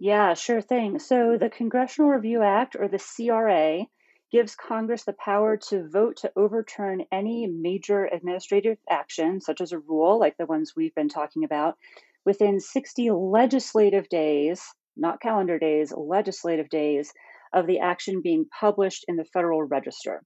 Yeah, 0.04 0.34
sure 0.34 0.60
thing. 0.60 0.98
So 0.98 1.38
the 1.38 1.48
Congressional 1.48 2.10
Review 2.10 2.42
Act, 2.42 2.74
or 2.76 2.88
the 2.88 2.98
CRA, 2.98 3.86
gives 4.32 4.56
Congress 4.56 5.04
the 5.04 5.12
power 5.12 5.56
to 5.68 5.88
vote 5.88 6.16
to 6.16 6.32
overturn 6.34 7.04
any 7.12 7.46
major 7.46 8.06
administrative 8.06 8.78
action, 8.90 9.40
such 9.40 9.60
as 9.60 9.70
a 9.70 9.78
rule 9.78 10.18
like 10.18 10.36
the 10.36 10.46
ones 10.46 10.72
we've 10.74 10.94
been 10.96 11.08
talking 11.08 11.44
about, 11.44 11.78
within 12.24 12.58
60 12.58 13.12
legislative 13.12 14.08
days, 14.08 14.64
not 14.96 15.20
calendar 15.20 15.60
days, 15.60 15.92
legislative 15.96 16.68
days 16.68 17.12
of 17.52 17.68
the 17.68 17.78
action 17.78 18.22
being 18.22 18.46
published 18.58 19.04
in 19.06 19.14
the 19.14 19.24
Federal 19.26 19.62
Register. 19.62 20.24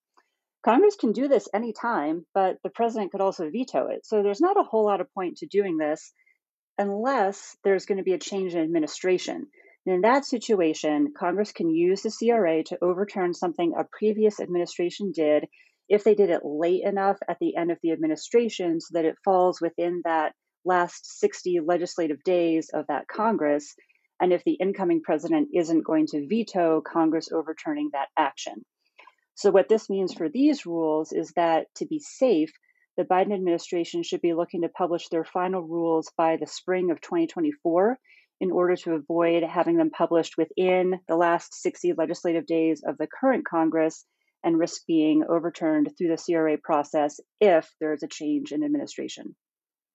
Congress 0.65 0.97
can 0.97 1.13
do 1.13 1.29
this 1.29 1.51
anytime, 1.53 2.25
but 2.33 2.57
the 2.63 2.71
president 2.71 3.13
could 3.13 3.21
also 3.21 3.51
veto 3.51 3.89
it. 3.89 4.07
So 4.07 4.23
there's 4.23 4.41
not 4.41 4.59
a 4.59 4.65
whole 4.65 4.87
lot 4.87 5.03
of 5.03 5.13
point 5.13 5.37
to 5.37 5.47
doing 5.47 5.77
this 5.77 6.15
unless 6.79 7.59
there's 7.63 7.85
going 7.85 7.99
to 7.99 8.05
be 8.05 8.15
a 8.15 8.19
change 8.19 8.55
in 8.55 8.63
administration. 8.63 9.49
And 9.87 9.95
in 9.95 10.01
that 10.01 10.25
situation, 10.25 11.15
Congress 11.17 11.53
can 11.53 11.71
use 11.71 12.03
the 12.03 12.11
CRA 12.11 12.65
to 12.65 12.79
overturn 12.83 13.33
something 13.35 13.73
a 13.79 13.85
previous 13.85 14.41
administration 14.41 15.13
did 15.13 15.47
if 15.89 16.03
they 16.03 16.17
did 16.17 16.31
it 16.31 16.41
late 16.45 16.83
enough 16.83 17.19
at 17.29 17.39
the 17.41 17.57
end 17.57 17.71
of 17.71 17.79
the 17.83 17.93
administration 17.93 18.81
so 18.81 18.89
that 18.95 19.05
it 19.05 19.15
falls 19.25 19.61
within 19.61 20.01
that 20.05 20.33
last 20.65 21.21
60 21.21 21.61
legislative 21.65 22.23
days 22.25 22.71
of 22.75 22.85
that 22.89 23.07
Congress, 23.07 23.77
and 24.21 24.33
if 24.33 24.43
the 24.43 24.55
incoming 24.55 25.03
president 25.03 25.51
isn't 25.55 25.85
going 25.85 26.07
to 26.09 26.27
veto 26.27 26.81
Congress 26.81 27.31
overturning 27.33 27.91
that 27.93 28.09
action. 28.19 28.65
So, 29.37 29.53
what 29.53 29.69
this 29.69 29.89
means 29.89 30.13
for 30.13 30.29
these 30.29 30.67
rules 30.67 31.13
is 31.13 31.33
that 31.37 31.67
to 31.77 31.87
be 31.87 32.01
safe, 32.01 32.51
the 32.97 33.05
Biden 33.05 33.33
administration 33.33 34.03
should 34.03 34.23
be 34.23 34.35
looking 34.35 34.63
to 34.63 34.69
publish 34.69 35.09
their 35.09 35.25
final 35.25 35.63
rules 35.63 36.11
by 36.17 36.39
the 36.39 36.47
spring 36.47 36.91
of 36.91 37.01
2024 37.01 37.99
in 38.41 38.51
order 38.51 38.77
to 38.77 38.93
avoid 38.93 39.43
having 39.43 39.77
them 39.77 39.91
published 39.91 40.37
within 40.37 41.01
the 41.09 41.17
last 41.17 41.55
60 41.55 41.95
legislative 41.95 42.47
days 42.47 42.83
of 42.87 42.99
the 42.99 43.07
current 43.07 43.47
Congress 43.47 44.05
and 44.45 44.59
risk 44.59 44.83
being 44.87 45.25
overturned 45.29 45.91
through 45.97 46.09
the 46.09 46.23
CRA 46.23 46.59
process 46.59 47.19
if 47.41 47.73
there 47.81 47.93
is 47.93 48.03
a 48.03 48.09
change 48.09 48.53
in 48.53 48.63
administration. 48.63 49.35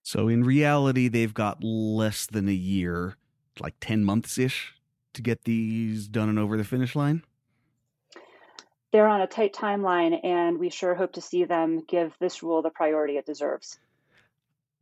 So, 0.02 0.28
in 0.28 0.42
reality, 0.42 1.08
they've 1.08 1.32
got 1.32 1.62
less 1.62 2.26
than 2.26 2.48
a 2.48 2.52
year, 2.52 3.16
like 3.60 3.74
10 3.80 4.04
months 4.04 4.36
ish, 4.36 4.74
to 5.14 5.22
get 5.22 5.44
these 5.44 6.08
done 6.08 6.28
and 6.28 6.38
over 6.38 6.56
the 6.56 6.64
finish 6.64 6.96
line? 6.96 7.22
they're 8.92 9.08
on 9.08 9.22
a 9.22 9.26
tight 9.26 9.54
timeline, 9.54 10.24
and 10.24 10.58
we 10.58 10.68
sure 10.68 10.94
hope 10.94 11.14
to 11.14 11.22
see 11.22 11.44
them 11.44 11.82
give 11.88 12.14
this 12.20 12.42
rule 12.42 12.62
the 12.62 12.70
priority 12.70 13.16
it 13.16 13.26
deserves. 13.26 13.78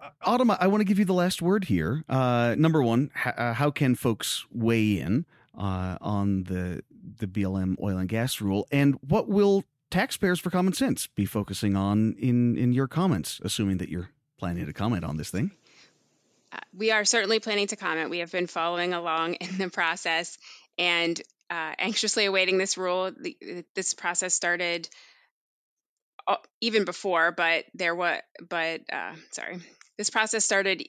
Uh, 0.00 0.10
Autumn, 0.22 0.50
I 0.50 0.66
want 0.66 0.80
to 0.80 0.84
give 0.84 0.98
you 0.98 1.04
the 1.04 1.12
last 1.14 1.42
word 1.42 1.64
here. 1.64 2.04
Uh, 2.08 2.54
number 2.56 2.82
one, 2.82 3.10
h- 3.26 3.34
uh, 3.36 3.52
how 3.54 3.70
can 3.70 3.94
folks 3.94 4.46
weigh 4.50 4.98
in 4.98 5.26
uh, 5.56 5.98
on 6.00 6.44
the 6.44 6.82
the 7.18 7.26
BLM 7.26 7.76
oil 7.82 7.98
and 7.98 8.08
gas 8.08 8.40
rule, 8.40 8.66
and 8.70 8.98
what 9.06 9.28
will 9.28 9.64
taxpayers 9.90 10.38
for 10.40 10.50
common 10.50 10.72
sense 10.72 11.06
be 11.08 11.26
focusing 11.26 11.76
on 11.76 12.14
in 12.18 12.56
in 12.56 12.72
your 12.72 12.88
comments, 12.88 13.40
assuming 13.44 13.78
that 13.78 13.88
you're 13.88 14.10
planning 14.38 14.66
to 14.66 14.72
comment 14.72 15.04
on 15.04 15.16
this 15.16 15.30
thing? 15.30 15.50
Uh, 16.52 16.58
we 16.76 16.90
are 16.90 17.04
certainly 17.04 17.38
planning 17.38 17.66
to 17.68 17.76
comment. 17.76 18.10
We 18.10 18.18
have 18.20 18.32
been 18.32 18.46
following 18.46 18.94
along 18.94 19.34
in 19.34 19.58
the 19.58 19.68
process, 19.68 20.38
and 20.78 21.20
uh, 21.50 21.74
anxiously 21.78 22.24
awaiting 22.24 22.56
this 22.58 22.78
rule. 22.78 23.10
The, 23.16 23.64
this 23.74 23.92
process 23.94 24.34
started 24.34 24.88
even 26.60 26.84
before, 26.84 27.32
but 27.32 27.64
there 27.74 27.94
was, 27.94 28.20
but 28.48 28.82
uh, 28.92 29.14
sorry, 29.32 29.60
this 30.00 30.08
process 30.08 30.46
started 30.46 30.82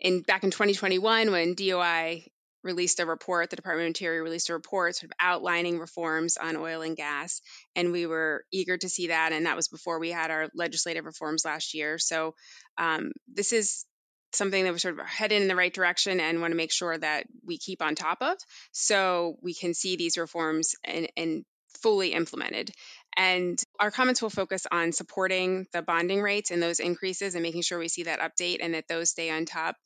in 0.00 0.22
back 0.22 0.42
in 0.42 0.50
2021 0.50 1.30
when 1.30 1.52
DOI 1.52 2.24
released 2.62 2.98
a 2.98 3.04
report. 3.04 3.50
The 3.50 3.56
Department 3.56 3.84
of 3.84 3.88
Interior 3.88 4.22
released 4.22 4.48
a 4.48 4.54
report 4.54 4.96
sort 4.96 5.10
of 5.10 5.16
outlining 5.20 5.78
reforms 5.78 6.38
on 6.38 6.56
oil 6.56 6.80
and 6.80 6.96
gas, 6.96 7.42
and 7.76 7.92
we 7.92 8.06
were 8.06 8.42
eager 8.50 8.78
to 8.78 8.88
see 8.88 9.08
that. 9.08 9.34
And 9.34 9.44
that 9.44 9.54
was 9.54 9.68
before 9.68 9.98
we 9.98 10.10
had 10.10 10.30
our 10.30 10.48
legislative 10.54 11.04
reforms 11.04 11.44
last 11.44 11.74
year. 11.74 11.98
So 11.98 12.36
um, 12.78 13.12
this 13.28 13.52
is 13.52 13.84
something 14.32 14.64
that 14.64 14.72
we're 14.72 14.78
sort 14.78 14.98
of 14.98 15.06
headed 15.06 15.42
in 15.42 15.48
the 15.48 15.56
right 15.56 15.74
direction 15.74 16.18
and 16.18 16.40
want 16.40 16.52
to 16.52 16.56
make 16.56 16.72
sure 16.72 16.96
that 16.96 17.26
we 17.44 17.58
keep 17.58 17.82
on 17.82 17.94
top 17.94 18.22
of 18.22 18.38
so 18.72 19.36
we 19.42 19.52
can 19.52 19.74
see 19.74 19.96
these 19.96 20.16
reforms 20.16 20.74
and, 20.84 21.06
and 21.18 21.44
fully 21.82 22.14
implemented. 22.14 22.70
And 23.16 23.62
our 23.78 23.90
comments 23.90 24.20
will 24.20 24.30
focus 24.30 24.66
on 24.70 24.92
supporting 24.92 25.66
the 25.72 25.82
bonding 25.82 26.20
rates 26.20 26.50
and 26.50 26.62
those 26.62 26.80
increases 26.80 27.34
and 27.34 27.42
making 27.42 27.62
sure 27.62 27.78
we 27.78 27.88
see 27.88 28.04
that 28.04 28.20
update 28.20 28.58
and 28.60 28.74
that 28.74 28.88
those 28.88 29.10
stay 29.10 29.30
on 29.30 29.44
top 29.44 29.76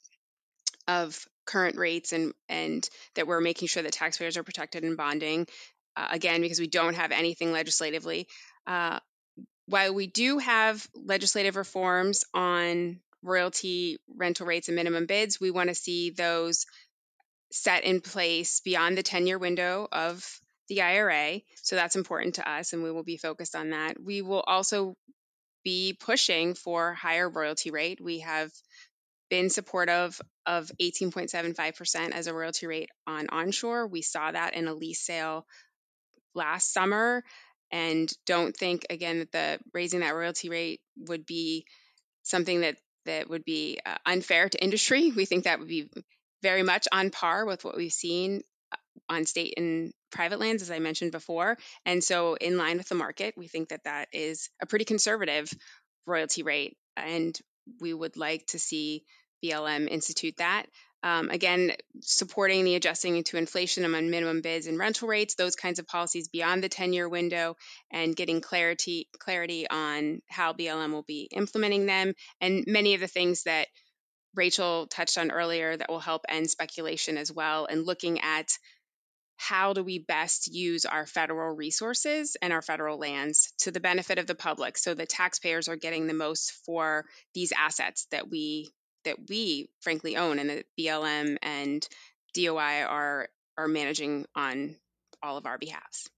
of 0.87 1.27
current 1.47 1.77
rates 1.77 2.12
and 2.12 2.33
and 2.49 2.88
that 3.14 3.27
we're 3.27 3.41
making 3.41 3.69
sure 3.69 3.83
that 3.83 3.93
taxpayers 3.93 4.37
are 4.37 4.45
protected 4.45 4.85
in 4.85 4.97
bonding. 4.97 5.47
Uh, 5.97 6.09
again, 6.11 6.41
because 6.41 6.61
we 6.61 6.69
don't 6.69 6.95
have 6.95 7.11
anything 7.12 7.53
legislatively. 7.53 8.29
Uh, 8.67 9.01
while 9.67 9.93
we 9.93 10.07
do 10.07 10.38
have 10.38 10.87
legislative 10.95 11.57
reforms 11.57 12.25
on 12.33 13.01
royalty 13.23 13.99
rental 14.17 14.47
rates 14.47 14.69
and 14.69 14.77
minimum 14.77 15.07
bids. 15.07 15.41
We 15.41 15.51
want 15.51 15.69
to 15.69 15.75
see 15.75 16.11
those 16.11 16.67
set 17.51 17.85
in 17.85 18.01
place 18.01 18.61
beyond 18.61 18.97
the 18.97 19.03
10 19.03 19.27
year 19.27 19.38
window 19.38 19.88
of 19.91 20.41
the 20.69 20.83
IRA. 20.83 21.41
So 21.63 21.77
that's 21.77 21.97
important 21.97 22.37
to 22.37 22.49
us, 22.49 22.73
and 22.73 22.83
we 22.83 22.91
will 22.91 23.05
be 23.05 23.17
focused 23.17 23.57
on 23.57 23.71
that. 23.71 24.03
We 24.03 24.23
will 24.23 24.41
also 24.41 24.97
be 25.65 25.97
pushing 25.99 26.55
for 26.55 26.95
higher 26.95 27.29
royalty 27.29 27.71
rate. 27.71 28.01
We 28.01 28.21
have 28.21 28.51
been 29.29 29.51
supportive 29.51 30.21
of 30.47 30.71
18.75% 30.81 32.13
as 32.13 32.27
a 32.27 32.35
royalty 32.35 32.67
rate 32.67 32.91
on 33.07 33.29
onshore. 33.29 33.87
We 33.87 34.03
saw 34.03 34.31
that 34.31 34.55
in 34.55 34.69
a 34.69 34.75
lease 34.75 35.05
sale 35.05 35.47
last 36.35 36.73
summer 36.73 37.23
and 37.71 38.11
don't 38.27 38.57
think 38.57 38.87
again 38.89 39.19
that 39.19 39.33
the 39.33 39.59
raising 39.75 40.01
that 40.01 40.15
royalty 40.15 40.49
rate 40.49 40.81
would 40.97 41.27
be 41.27 41.67
something 42.23 42.63
that 42.63 42.77
that 43.05 43.29
would 43.29 43.45
be 43.45 43.79
uh, 43.85 43.97
unfair 44.07 44.49
to 44.49 44.63
industry. 44.63 45.11
We 45.17 45.25
think 45.25 45.45
that 45.45 45.59
would 45.59 45.69
be 45.69 45.91
very 46.43 46.63
much 46.63 46.89
on 46.93 47.11
par 47.11 47.45
with 47.45 47.65
what 47.65 47.77
we've 47.77 47.93
seen 47.93 48.43
on 49.09 49.27
state 49.27 49.55
and 49.57 49.93
private 50.11 50.39
lands, 50.39 50.63
as 50.63 50.71
I 50.71 50.79
mentioned 50.79 51.13
before. 51.13 51.59
And 51.85 52.03
so, 52.03 52.35
in 52.35 52.57
line 52.57 52.79
with 52.79 52.89
the 52.89 52.95
market, 52.95 53.35
we 53.37 53.49
think 53.49 53.71
that 53.71 53.85
that 53.85 54.09
is 54.13 54.51
a 54.63 54.67
pretty 54.67 54.85
conservative 54.85 55.51
royalty 56.07 56.43
rate. 56.43 56.77
And 56.97 57.39
we 57.81 57.93
would 57.93 58.17
like 58.17 58.47
to 58.49 58.59
see 58.59 59.05
BLM 59.45 59.89
institute 59.89 60.35
that. 60.39 60.67
Um, 61.05 61.31
again, 61.31 61.73
supporting 62.01 62.65
the 62.65 62.75
adjusting 62.75 63.23
to 63.25 63.37
inflation 63.37 63.85
among 63.85 64.11
minimum 64.11 64.41
bids 64.41 64.67
and 64.67 64.79
rental 64.79 65.07
rates, 65.07 65.37
those 65.37 65.55
kinds 65.55 65.79
of 65.79 65.87
policies 65.87 66.27
beyond 66.29 66.63
the 66.63 66.69
10-year 66.69 67.09
window, 67.09 67.57
and 67.93 68.17
getting 68.17 68.41
clarity 68.41 69.09
clarity 69.17 69.69
on 69.71 70.21
how 70.29 70.55
BLM 70.55 70.91
will 70.91 71.05
be 71.05 71.29
implementing 71.31 71.87
them, 71.87 72.15
and 72.41 72.65
many 72.67 72.95
of 72.95 73.01
the 73.01 73.07
things 73.07 73.45
that 73.45 73.69
Rachel 74.35 74.89
touched 74.89 75.19
on 75.19 75.31
earlier 75.31 75.77
that 75.77 75.89
will 75.89 76.01
help 76.01 76.23
end 76.29 76.51
speculation 76.51 77.17
as 77.17 77.31
well, 77.31 77.67
and 77.67 77.87
looking 77.87 78.21
at 78.21 78.49
how 79.38 79.72
do 79.72 79.85
we 79.85 80.01
best 80.01 80.53
use 80.53 80.85
our 80.85 81.07
federal 81.07 81.55
resources 81.55 82.37
and 82.42 82.53
our 82.53 82.61
federal 82.61 82.98
lands 82.98 83.53
to 83.59 83.70
the 83.70 83.79
benefit 83.81 84.18
of 84.18 84.27
the 84.27 84.35
public 84.35 84.77
so 84.77 84.92
that 84.92 85.09
taxpayers 85.09 85.68
are 85.68 85.77
getting 85.77 86.09
the 86.09 86.12
most 86.12 86.53
for 86.66 87.05
these 87.35 87.53
assets 87.57 88.07
that 88.11 88.29
we 88.29 88.70
that 89.05 89.16
we 89.29 89.70
frankly 89.81 90.16
own 90.16 90.40
and 90.40 90.51
that 90.51 90.66
BLM 90.79 91.37
and 91.40 91.88
DOI 92.35 92.83
are 92.85 93.29
are 93.57 93.68
managing 93.68 94.27
on 94.35 94.74
all 95.22 95.37
of 95.37 95.46
our 95.46 95.57
behalves. 95.57 96.11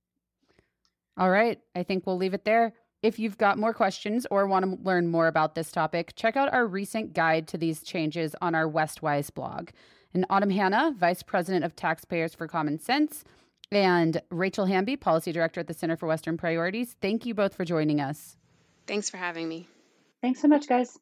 All 1.18 1.30
right, 1.30 1.60
I 1.74 1.82
think 1.82 2.06
we'll 2.06 2.16
leave 2.16 2.34
it 2.34 2.46
there. 2.46 2.72
If 3.02 3.18
you've 3.18 3.38
got 3.38 3.58
more 3.58 3.74
questions 3.74 4.26
or 4.30 4.46
want 4.46 4.64
to 4.64 4.82
learn 4.82 5.08
more 5.08 5.26
about 5.26 5.54
this 5.54 5.70
topic, 5.70 6.14
check 6.16 6.36
out 6.36 6.52
our 6.52 6.66
recent 6.66 7.12
guide 7.12 7.48
to 7.48 7.58
these 7.58 7.82
changes 7.82 8.34
on 8.40 8.54
our 8.54 8.66
Westwise 8.66 9.32
blog. 9.32 9.70
And 10.12 10.26
Autumn 10.28 10.50
Hanna, 10.50 10.94
Vice 10.96 11.22
President 11.22 11.64
of 11.64 11.76
Taxpayers 11.76 12.34
for 12.34 12.48
Common 12.48 12.78
Sense, 12.78 13.24
and 13.70 14.20
Rachel 14.30 14.66
Hamby, 14.66 14.96
Policy 14.96 15.30
Director 15.32 15.60
at 15.60 15.68
the 15.68 15.74
Center 15.74 15.96
for 15.96 16.06
Western 16.06 16.36
Priorities, 16.36 16.96
thank 17.00 17.24
you 17.24 17.34
both 17.34 17.54
for 17.54 17.64
joining 17.64 18.00
us. 18.00 18.36
Thanks 18.86 19.08
for 19.08 19.16
having 19.18 19.48
me. 19.48 19.68
Thanks 20.20 20.40
so 20.40 20.48
much, 20.48 20.68
guys. 20.68 20.98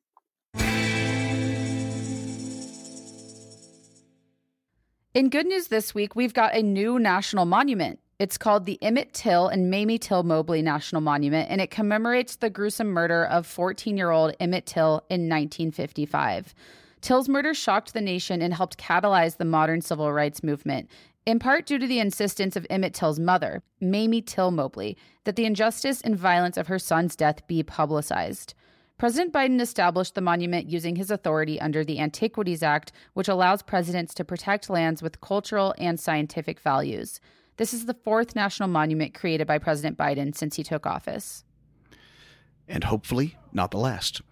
In 5.15 5.31
good 5.31 5.47
news 5.47 5.69
this 5.69 5.95
week, 5.95 6.15
we've 6.15 6.35
got 6.35 6.55
a 6.55 6.63
new 6.63 6.99
national 6.99 7.47
monument. 7.47 7.99
It's 8.19 8.37
called 8.37 8.67
the 8.67 8.81
Emmett 8.83 9.15
Till 9.15 9.49
and 9.49 9.71
Mamie 9.71 9.99
Till 9.99 10.23
Mobley 10.23 10.61
National 10.61 11.01
Monument, 11.01 11.51
and 11.51 11.61
it 11.61 11.71
commemorates 11.71 12.37
the 12.37 12.51
gruesome 12.51 12.89
murder 12.89 13.25
of 13.25 13.47
14 13.47 13.97
year 13.97 14.11
old 14.11 14.35
Emmett 14.39 14.67
Till 14.67 15.03
in 15.09 15.29
1955. 15.29 16.55
Till's 17.01 17.29
murder 17.29 17.55
shocked 17.55 17.95
the 17.95 18.01
nation 18.01 18.43
and 18.43 18.55
helped 18.55 18.79
catalyze 18.79 19.37
the 19.37 19.45
modern 19.45 19.81
civil 19.81 20.13
rights 20.13 20.43
movement. 20.43 20.89
in 21.29 21.39
part 21.39 21.67
due 21.67 21.79
to 21.79 21.87
the 21.87 22.01
insistence 22.01 22.57
of 22.57 22.67
Emmett 22.71 22.95
Till's 22.95 23.19
mother, 23.19 23.63
Mamie 23.83 24.23
Till 24.23 24.51
Mobley, 24.51 24.97
that 25.25 25.37
the 25.37 25.45
injustice 25.45 26.01
and 26.01 26.17
violence 26.17 26.57
of 26.57 26.69
her 26.69 26.79
son's 26.79 27.15
death 27.15 27.47
be 27.47 27.63
publicized. 27.63 28.55
President 28.97 29.31
Biden 29.31 29.61
established 29.61 30.15
the 30.15 30.23
monument 30.23 30.71
using 30.71 30.97
his 30.97 31.11
authority 31.11 31.61
under 31.61 31.85
the 31.85 32.01
Antiquities 32.01 32.63
Act, 32.63 32.93
which 33.13 33.29
allows 33.29 33.63
presidents 33.63 34.15
to 34.15 34.25
protect 34.25 34.71
lands 34.71 35.03
with 35.03 35.21
cultural 35.21 35.75
and 35.77 36.01
scientific 36.01 36.59
values. 36.59 37.21
This 37.59 37.75
is 37.75 37.85
the 37.85 37.95
fourth 37.95 38.35
national 38.35 38.71
monument 38.71 39.13
created 39.13 39.47
by 39.47 39.59
President 39.59 39.99
Biden 39.99 40.35
since 40.35 40.57
he 40.57 40.63
took 40.65 40.87
office. 40.87 41.45
And 42.67 42.85
hopefully, 42.85 43.37
not 43.53 43.71
the 43.71 43.77
last. 43.79 44.23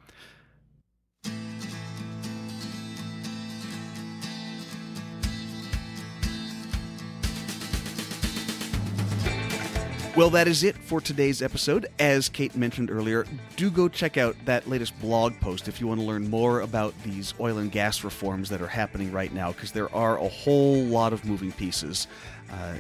Well, 10.17 10.31
that 10.31 10.49
is 10.49 10.65
it 10.65 10.79
for 10.79 11.03
today's 11.03 11.43
episode. 11.43 11.89
As 11.99 12.31
Kate 12.31 12.57
mentioned 12.57 12.91
earlier, 12.91 13.27
do 13.57 13.71
go 13.71 13.87
check 13.87 14.17
out 14.17 14.35
that 14.47 14.67
latest 14.67 14.99
blog 14.99 15.39
post 15.41 15.69
if 15.69 15.79
you 15.79 15.87
want 15.87 16.01
to 16.01 16.07
learn 16.07 16.31
more 16.31 16.63
about 16.63 16.95
these 17.03 17.35
oil 17.39 17.59
and 17.59 17.71
gas 17.71 18.03
reforms 18.03 18.49
that 18.49 18.63
are 18.63 18.67
happening 18.67 19.13
right 19.13 19.31
now, 19.35 19.53
because 19.53 19.73
there 19.73 19.95
are 19.95 20.19
a 20.19 20.27
whole 20.27 20.83
lot 20.85 21.13
of 21.13 21.27
moving 21.27 21.53
pieces. 21.53 22.07
Uh, 22.51 22.77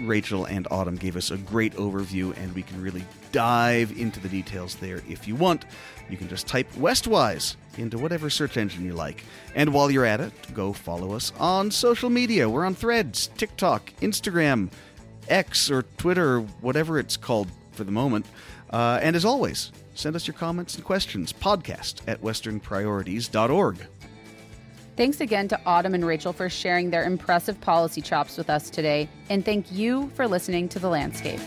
Rachel 0.00 0.46
and 0.46 0.66
Autumn 0.70 0.96
gave 0.96 1.14
us 1.14 1.30
a 1.30 1.36
great 1.36 1.74
overview, 1.74 2.34
and 2.38 2.54
we 2.54 2.62
can 2.62 2.80
really 2.80 3.04
dive 3.32 3.92
into 3.98 4.18
the 4.18 4.28
details 4.30 4.76
there 4.76 5.02
if 5.06 5.28
you 5.28 5.34
want. 5.34 5.66
You 6.08 6.16
can 6.16 6.28
just 6.28 6.46
type 6.46 6.72
Westwise 6.72 7.56
into 7.76 7.98
whatever 7.98 8.30
search 8.30 8.56
engine 8.56 8.86
you 8.86 8.94
like. 8.94 9.24
And 9.54 9.74
while 9.74 9.90
you're 9.90 10.06
at 10.06 10.22
it, 10.22 10.32
go 10.54 10.72
follow 10.72 11.12
us 11.12 11.34
on 11.38 11.70
social 11.70 12.08
media. 12.08 12.48
We're 12.48 12.64
on 12.64 12.74
Threads, 12.74 13.26
TikTok, 13.36 13.92
Instagram. 14.00 14.70
X 15.28 15.70
or 15.70 15.82
Twitter 15.96 16.36
or 16.36 16.40
whatever 16.60 16.98
it's 16.98 17.16
called 17.16 17.48
for 17.72 17.84
the 17.84 17.92
moment. 17.92 18.26
Uh, 18.70 18.98
and 19.02 19.16
as 19.16 19.24
always, 19.24 19.72
send 19.94 20.16
us 20.16 20.26
your 20.26 20.34
comments 20.34 20.74
and 20.74 20.84
questions. 20.84 21.32
Podcast 21.32 22.00
at 22.06 22.20
westernpriorities.org. 22.22 23.86
Thanks 24.96 25.20
again 25.20 25.46
to 25.48 25.60
Autumn 25.64 25.94
and 25.94 26.04
Rachel 26.04 26.32
for 26.32 26.48
sharing 26.50 26.90
their 26.90 27.04
impressive 27.04 27.60
policy 27.60 28.00
chops 28.00 28.36
with 28.36 28.50
us 28.50 28.68
today. 28.68 29.08
And 29.30 29.44
thank 29.44 29.70
you 29.70 30.10
for 30.16 30.26
listening 30.26 30.68
to 30.70 30.80
The 30.80 30.88
Landscape. 30.88 31.38